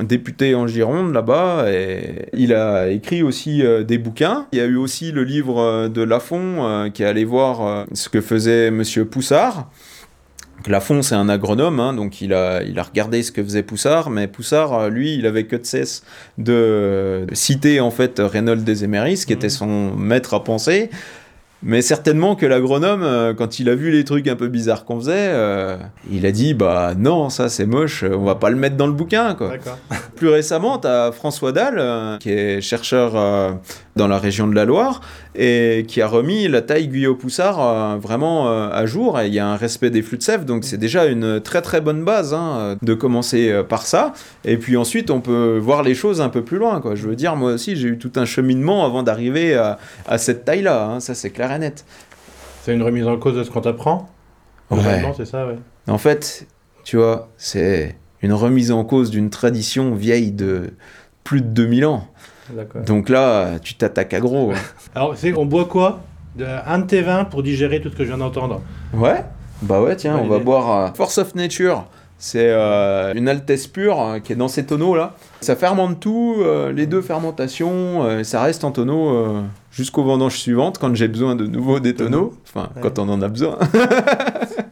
député 0.00 0.54
en 0.54 0.66
Gironde 0.66 1.12
là-bas. 1.12 1.66
Et 1.70 2.28
il 2.32 2.54
a 2.54 2.88
écrit 2.88 3.22
aussi 3.22 3.62
des 3.86 3.98
bouquins. 3.98 4.46
Il 4.52 4.58
y 4.58 4.62
a 4.62 4.66
eu 4.66 4.76
aussi 4.76 5.12
le 5.12 5.24
livre 5.24 5.88
de 5.88 6.02
Lafont 6.02 6.90
qui 6.94 7.02
est 7.02 7.06
allé 7.06 7.24
voir 7.24 7.86
ce 7.92 8.08
que 8.08 8.20
faisait 8.20 8.70
monsieur 8.70 9.04
Poussard. 9.04 9.70
Lafont, 10.66 11.02
c'est 11.02 11.14
un 11.14 11.28
agronome, 11.28 11.80
hein, 11.80 11.94
donc 11.94 12.20
il 12.20 12.34
a, 12.34 12.62
il 12.62 12.78
a 12.78 12.82
regardé 12.82 13.22
ce 13.22 13.32
que 13.32 13.42
faisait 13.42 13.62
Poussard, 13.62 14.10
mais 14.10 14.26
Poussard, 14.26 14.74
euh, 14.74 14.88
lui, 14.88 15.14
il 15.14 15.26
avait 15.26 15.44
que 15.44 15.56
de 15.56 15.64
cesse 15.64 16.02
de 16.38 17.26
citer 17.32 17.80
en 17.80 17.90
fait 17.90 18.18
Reynold 18.18 18.62
Deséméris, 18.62 19.24
qui 19.26 19.32
était 19.32 19.46
mhm. 19.46 19.50
son 19.50 19.96
maître 19.96 20.34
à 20.34 20.44
penser, 20.44 20.90
mais 21.62 21.82
certainement 21.82 22.36
que 22.36 22.46
l'agronome, 22.46 23.02
euh, 23.02 23.34
quand 23.34 23.58
il 23.58 23.68
a 23.68 23.74
vu 23.74 23.90
les 23.90 24.04
trucs 24.04 24.26
un 24.28 24.36
peu 24.36 24.48
bizarres 24.48 24.86
qu'on 24.86 24.98
faisait, 24.98 25.28
euh, 25.28 25.76
il 26.10 26.24
a 26.24 26.32
dit 26.32 26.54
bah 26.54 26.94
non, 26.96 27.28
ça 27.28 27.50
c'est 27.50 27.66
moche, 27.66 28.02
on 28.02 28.24
va 28.24 28.34
pas 28.34 28.48
le 28.48 28.56
mettre 28.56 28.76
dans 28.76 28.86
le 28.86 28.94
bouquin. 28.94 29.34
Quoi. 29.34 29.52
Plus 30.16 30.28
récemment, 30.28 30.78
tu 30.78 30.88
as 30.88 31.12
François 31.12 31.52
Dalle, 31.52 31.76
euh, 31.78 32.16
qui 32.16 32.30
est 32.30 32.60
chercheur 32.62 33.58
dans 34.00 34.08
la 34.08 34.18
région 34.18 34.46
de 34.46 34.54
la 34.54 34.64
Loire, 34.64 35.00
et 35.34 35.84
qui 35.86 36.00
a 36.02 36.08
remis 36.08 36.48
la 36.48 36.62
taille 36.62 36.88
Guyot-Poussard 36.88 37.98
vraiment 37.98 38.48
à 38.48 38.86
jour. 38.86 39.20
Et 39.20 39.28
il 39.28 39.34
y 39.34 39.38
a 39.38 39.46
un 39.46 39.56
respect 39.56 39.90
des 39.90 40.02
flux 40.02 40.16
de 40.16 40.22
sève, 40.22 40.44
donc 40.44 40.64
c'est 40.64 40.78
déjà 40.78 41.06
une 41.06 41.40
très 41.40 41.62
très 41.62 41.80
bonne 41.80 42.04
base 42.04 42.34
hein, 42.34 42.76
de 42.80 42.94
commencer 42.94 43.62
par 43.68 43.82
ça. 43.82 44.12
Et 44.44 44.56
puis 44.56 44.76
ensuite, 44.76 45.10
on 45.10 45.20
peut 45.20 45.58
voir 45.62 45.82
les 45.82 45.94
choses 45.94 46.20
un 46.20 46.30
peu 46.30 46.42
plus 46.42 46.58
loin. 46.58 46.80
Quoi. 46.80 46.94
Je 46.94 47.06
veux 47.06 47.16
dire, 47.16 47.36
moi 47.36 47.52
aussi, 47.52 47.76
j'ai 47.76 47.88
eu 47.88 47.98
tout 47.98 48.12
un 48.16 48.24
cheminement 48.24 48.84
avant 48.84 49.02
d'arriver 49.02 49.54
à, 49.54 49.78
à, 50.06 50.18
cette 50.18 50.44
taille-là. 50.44 50.86
Hein. 50.86 51.00
Ça, 51.00 51.14
c'est 51.14 51.30
clair 51.30 51.50
c'est 52.62 52.74
une 52.74 52.82
remise 52.82 53.06
en 53.06 53.18
cause 53.18 53.36
de 53.36 53.42
ce 53.42 53.50
qu'on 53.50 53.60
t'apprend 53.60 54.08
Ouais. 54.70 55.02
c'est 55.16 55.24
ça, 55.24 55.46
ouais. 55.48 55.58
En 55.88 55.98
fait, 55.98 56.46
tu 56.84 56.96
vois, 56.96 57.28
c'est 57.36 57.96
une 58.22 58.32
remise 58.32 58.70
en 58.70 58.84
cause 58.84 59.10
d'une 59.10 59.28
tradition 59.28 59.96
vieille 59.96 60.30
de 60.30 60.70
plus 61.24 61.40
de 61.40 61.48
2000 61.48 61.86
ans. 61.86 62.06
Donc 62.86 63.08
là, 63.08 63.58
tu 63.60 63.74
t'attaques 63.74 64.14
à 64.14 64.20
gros. 64.20 64.52
Hein. 64.52 64.58
Alors, 64.94 65.16
c'est 65.16 65.32
on 65.34 65.46
boit 65.46 65.66
quoi? 65.66 66.00
De, 66.36 66.44
Un 66.44 66.78
de 66.80 66.86
tes 66.86 67.02
vins 67.02 67.24
pour 67.24 67.42
digérer 67.42 67.80
tout 67.80 67.90
ce 67.90 67.96
que 67.96 68.04
je 68.04 68.08
viens 68.08 68.18
d'entendre. 68.18 68.60
Ouais. 68.94 69.24
Bah 69.62 69.82
ouais, 69.82 69.96
tiens, 69.96 70.18
on 70.22 70.26
va 70.26 70.38
boire 70.38 70.70
euh, 70.70 70.88
Force 70.94 71.18
of 71.18 71.34
Nature. 71.34 71.84
C'est 72.18 72.50
euh, 72.50 73.14
une 73.14 73.28
altesse 73.28 73.66
pure 73.66 74.00
euh, 74.00 74.18
qui 74.18 74.32
est 74.32 74.36
dans 74.36 74.48
ces 74.48 74.64
tonneaux 74.66 74.94
là. 74.94 75.14
Ça 75.40 75.56
fermente 75.56 76.00
tout, 76.00 76.36
les 76.74 76.86
deux 76.86 77.00
fermentations, 77.02 78.22
ça 78.24 78.42
reste 78.42 78.64
en 78.64 78.72
tonneau 78.72 79.42
jusqu'aux 79.70 80.04
vendanges 80.04 80.38
suivantes 80.38 80.78
quand 80.78 80.94
j'ai 80.94 81.08
besoin 81.08 81.34
de 81.34 81.46
nouveau 81.46 81.80
des 81.80 81.94
tonneaux. 81.94 82.34
Enfin, 82.46 82.68
quand 82.82 82.98
on 82.98 83.08
en 83.08 83.22
a 83.22 83.28
besoin. 83.28 83.58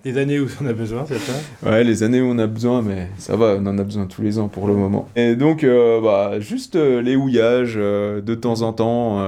les 0.04 0.18
années 0.18 0.40
où 0.40 0.46
on 0.62 0.66
a 0.66 0.72
besoin, 0.72 1.04
c'est 1.06 1.18
ça? 1.18 1.32
Ouais, 1.64 1.84
les 1.84 2.02
années 2.02 2.20
où 2.20 2.26
on 2.26 2.38
a 2.38 2.46
besoin, 2.46 2.82
mais 2.82 3.08
ça 3.18 3.37
va, 3.37 3.56
on 3.61 3.66
en 3.66 3.78
a 3.78 3.84
besoin 3.84 4.06
tous 4.06 4.22
les 4.22 4.38
ans 4.38 4.48
pour 4.48 4.66
le 4.66 4.74
moment. 4.74 5.08
Et 5.16 5.37
donc, 5.37 5.64
euh, 5.64 6.00
bah, 6.00 6.40
juste 6.40 6.76
euh, 6.76 7.02
les 7.02 7.16
houillages 7.16 7.74
euh, 7.76 8.20
de 8.20 8.34
temps 8.34 8.62
en 8.62 8.72
temps, 8.72 9.20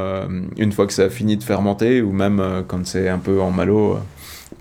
une 0.57 0.73
fois 0.73 0.87
que 0.87 0.93
ça 0.93 1.05
a 1.05 1.11
fini 1.11 1.37
de 1.37 1.43
fermenter, 1.43 2.03
ou 2.03 2.13
même 2.13 2.65
quand 2.69 2.87
c'est 2.87 3.09
un 3.09 3.19
peu 3.19 3.41
en 3.41 3.51
malo, 3.51 3.99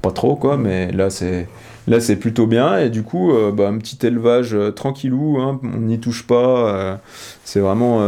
pas 0.02 0.12
trop 0.12 0.36
quoi, 0.36 0.58
mais 0.58 0.92
là 0.92 1.10
c'est 1.10 1.48
Là, 1.90 2.00
c'est 2.00 2.18
plutôt 2.18 2.46
bien. 2.46 2.78
Et 2.78 2.92
du 2.92 3.02
coup, 3.02 3.32
euh, 3.32 3.52
bah, 3.52 3.68
un 3.68 3.80
petit 3.80 3.98
élevage 4.06 4.54
euh, 4.54 4.70
tranquillou, 4.70 5.40
hein, 5.40 5.60
on 5.64 5.80
n'y 5.80 6.00
touche 6.00 6.22
pas. 6.22 6.70
Euh, 6.70 6.96
c'est 7.44 7.62
vraiment 7.62 8.00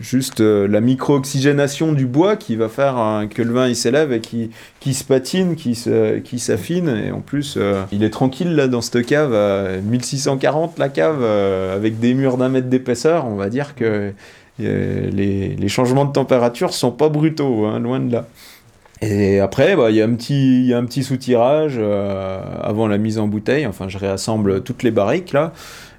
juste 0.00 0.38
la 0.38 0.80
micro-oxygénation 0.80 1.92
du 1.92 2.06
bois 2.06 2.36
qui 2.36 2.54
va 2.54 2.68
faire 2.68 3.26
que 3.28 3.42
le 3.42 3.52
vin 3.52 3.66
il 3.66 3.74
s'élève 3.74 4.12
et 4.12 4.20
qui, 4.20 4.50
qui 4.78 4.94
se 4.94 5.02
patine, 5.02 5.56
qui, 5.56 5.76
qui 6.22 6.38
s'affine. 6.38 6.88
Et 6.88 7.10
en 7.10 7.18
plus, 7.18 7.58
il 7.90 8.04
est 8.04 8.10
tranquille 8.10 8.54
là 8.54 8.68
dans 8.68 8.80
cette 8.80 9.04
cave, 9.04 9.32
1640 9.82 10.78
la 10.78 10.88
cave, 10.88 11.24
avec 11.24 11.98
des 11.98 12.14
murs 12.14 12.36
d'un 12.36 12.50
mètre 12.50 12.68
d'épaisseur. 12.68 13.26
On 13.26 13.34
va 13.34 13.48
dire 13.48 13.74
que 13.74 14.12
les, 14.60 15.56
les, 15.56 15.68
changements 15.68 16.04
de 16.04 16.12
température 16.12 16.72
sont 16.72 16.92
pas 16.92 17.08
brutaux, 17.08 17.64
hein, 17.64 17.80
loin 17.80 17.98
de 17.98 18.12
là. 18.12 18.28
Et 19.02 19.40
après, 19.40 19.76
bah, 19.76 19.90
il 19.90 19.96
y 19.96 20.00
a 20.00 20.04
un 20.04 20.14
petit, 20.14 20.66
y 20.66 20.74
a 20.74 20.80
petit 20.82 21.02
soutirage 21.02 21.74
euh, 21.76 22.40
avant 22.62 22.86
la 22.86 22.98
mise 22.98 23.18
en 23.18 23.26
bouteille. 23.26 23.66
Enfin, 23.66 23.88
je 23.88 23.98
réassemble 23.98 24.62
toutes 24.62 24.84
les 24.84 24.92
barriques 24.92 25.32
là. 25.32 25.52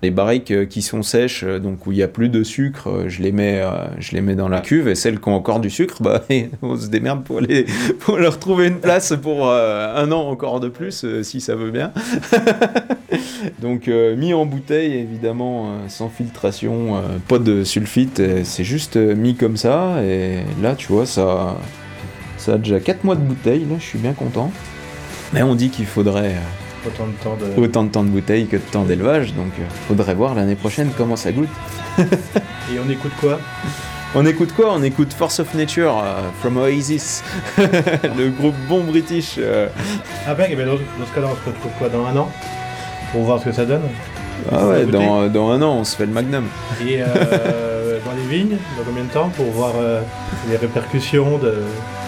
Les 0.04 0.12
barriques 0.12 0.52
euh, 0.52 0.66
qui 0.66 0.82
sont 0.82 1.02
sèches, 1.02 1.46
euh, 1.46 1.60
donc 1.60 1.88
où 1.88 1.94
il 1.94 1.96
n'y 1.96 2.04
a 2.04 2.10
plus 2.10 2.28
de 2.28 2.44
sucre, 2.44 2.90
euh, 2.90 3.06
je 3.08 3.24
les, 3.24 3.32
mets, 3.32 3.64
je 4.00 4.12
les 4.12 4.20
mets 4.20 4.36
dans 4.36 4.50
la 4.50 4.60
cuve. 4.60 4.90
Et 4.90 4.96
celles 4.96 5.18
qui 5.22 5.30
ont 5.30 5.34
encore 5.34 5.62
du 5.62 5.70
sucre, 5.70 6.04
bah, 6.04 6.24
on 6.62 6.76
se 6.76 6.88
démerde 6.88 7.24
pour, 7.24 7.40
les, 7.40 7.66
pour 8.02 8.18
leur 8.18 8.38
trouver 8.38 8.68
une 8.68 8.80
place 8.80 9.14
pour 9.22 9.50
un 9.50 10.12
an 10.12 10.28
encore 10.28 10.60
de 10.60 10.68
plus, 10.68 11.06
si 11.22 11.40
ça 11.40 11.56
veut 11.56 11.72
bien. 11.72 11.94
donc, 13.62 13.88
mis 13.88 14.34
en 14.34 14.46
bouteille, 14.46 14.96
évidemment, 14.96 15.70
sans 15.88 16.10
filtration, 16.10 17.02
pas 17.30 17.40
de 17.40 17.64
sulfite. 17.64 18.22
C'est 18.44 18.66
juste 18.66 18.98
mis 18.98 19.36
comme 19.36 19.56
ça. 19.56 20.04
Et 20.04 20.40
là, 20.62 20.76
tu 20.76 20.92
vois, 20.92 21.06
ça, 21.06 21.56
ça 22.44 22.54
a 22.54 22.58
déjà 22.58 22.80
4 22.80 23.04
mois 23.04 23.16
de 23.16 23.22
bouteille. 23.22 23.66
Là, 23.70 23.76
je 23.80 23.84
suis 23.84 24.00
bien 24.00 24.14
content. 24.14 24.52
Mais 25.34 25.42
on 25.44 25.56
dit 25.56 25.70
qu'il 25.70 25.86
faudrait 25.86 26.36
euh, 26.36 26.88
Autant 26.88 27.08
de 27.08 27.14
temps 27.14 27.38
de. 27.38 27.62
autant 27.62 27.84
de 27.86 27.90
temps 27.90 28.04
de 28.04 28.10
bouteille 28.10 28.46
que 28.48 28.58
de 28.58 28.62
temps 28.62 28.84
d'élevage, 28.84 29.34
donc 29.34 29.52
euh, 29.60 29.64
faudrait 29.88 30.14
voir 30.14 30.36
l'année 30.36 30.56
prochaine 30.56 30.92
comment 30.98 31.16
ça 31.16 31.32
goûte. 31.32 31.48
Et 31.98 32.80
on 32.86 32.90
écoute 32.90 33.14
quoi? 33.22 33.40
On 34.16 34.26
écoute 34.26 34.52
quoi? 34.54 34.74
On 34.76 34.84
écoute 34.84 35.14
Force 35.14 35.40
of 35.40 35.54
Nature 35.56 35.98
euh, 36.04 36.22
from 36.42 36.58
Oasis, 36.58 37.24
le 37.58 38.30
groupe 38.30 38.56
bon 38.68 38.84
british. 38.84 39.40
Ah 40.28 40.36
ben, 40.36 40.48
eh 40.52 40.56
ben, 40.56 40.66
dans, 40.68 40.74
dans 40.74 40.80
ce 41.10 41.16
cas-là, 41.16 41.28
on 41.32 41.36
se 41.36 41.50
retrouve 41.50 41.72
quoi 41.80 41.88
dans 41.90 42.06
un 42.06 42.16
an? 42.18 42.30
Pour 43.12 43.24
voir 43.24 43.40
ce 43.40 43.46
que 43.46 43.52
ça 43.54 43.66
donne. 43.66 43.82
Ah 44.52 44.68
ouais, 44.68 44.86
dans, 44.86 45.28
dans 45.30 45.52
un 45.52 45.62
an 45.62 45.78
on 45.80 45.84
se 45.84 45.96
fait 45.96 46.06
le 46.06 46.12
Magnum. 46.12 46.46
Et 46.86 47.02
euh, 47.02 47.06
dans 48.06 48.12
les 48.14 48.38
vignes, 48.38 48.58
dans 48.78 48.84
combien 48.86 49.04
de 49.04 49.10
temps 49.10 49.30
Pour 49.30 49.46
voir 49.52 49.74
euh, 49.78 50.02
les 50.50 50.58
répercussions 50.58 51.38
de. 51.38 51.56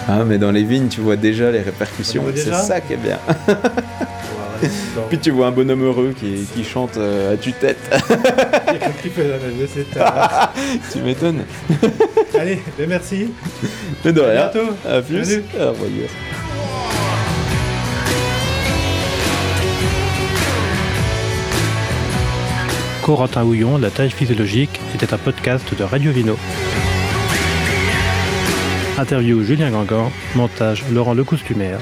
Ah 0.08 0.24
mais 0.24 0.38
dans 0.38 0.52
les 0.52 0.62
vignes 0.62 0.88
tu 0.88 1.00
vois 1.00 1.16
déjà 1.16 1.50
les 1.50 1.60
répercussions, 1.62 2.24
c'est 2.34 2.52
ça 2.54 2.80
qui 2.80 2.92
est 2.94 2.98
bien. 2.98 3.18
Puis 5.10 5.18
tu 5.18 5.30
vois 5.30 5.48
un 5.48 5.52
bonhomme 5.52 5.84
heureux 5.84 6.14
qui, 6.18 6.46
qui 6.54 6.64
chante 6.64 6.96
euh, 6.96 7.34
à 7.34 7.36
tue-tête, 7.36 7.76
tu 10.92 10.98
m'étonnes. 11.00 11.42
Allez, 12.38 12.60
ben 12.78 12.88
merci. 12.88 13.30
Mais 14.04 14.12
de 14.12 14.20
À 14.22 14.30
rien. 14.30 14.50
bientôt. 14.52 14.70
À 14.88 15.02
plus. 15.02 15.24
Salut. 15.24 15.42
Corentin 23.06 23.44
Houillon, 23.44 23.78
La 23.78 23.88
Tâche 23.88 24.14
Physiologique, 24.14 24.80
était 24.92 25.14
un 25.14 25.16
podcast 25.16 25.72
de 25.78 25.84
Radio 25.84 26.10
Vino. 26.10 26.36
Interview 28.98 29.44
Julien 29.44 29.70
Gangan, 29.70 30.10
montage 30.34 30.82
Laurent 30.90 31.14
Lecostumaire. 31.14 31.78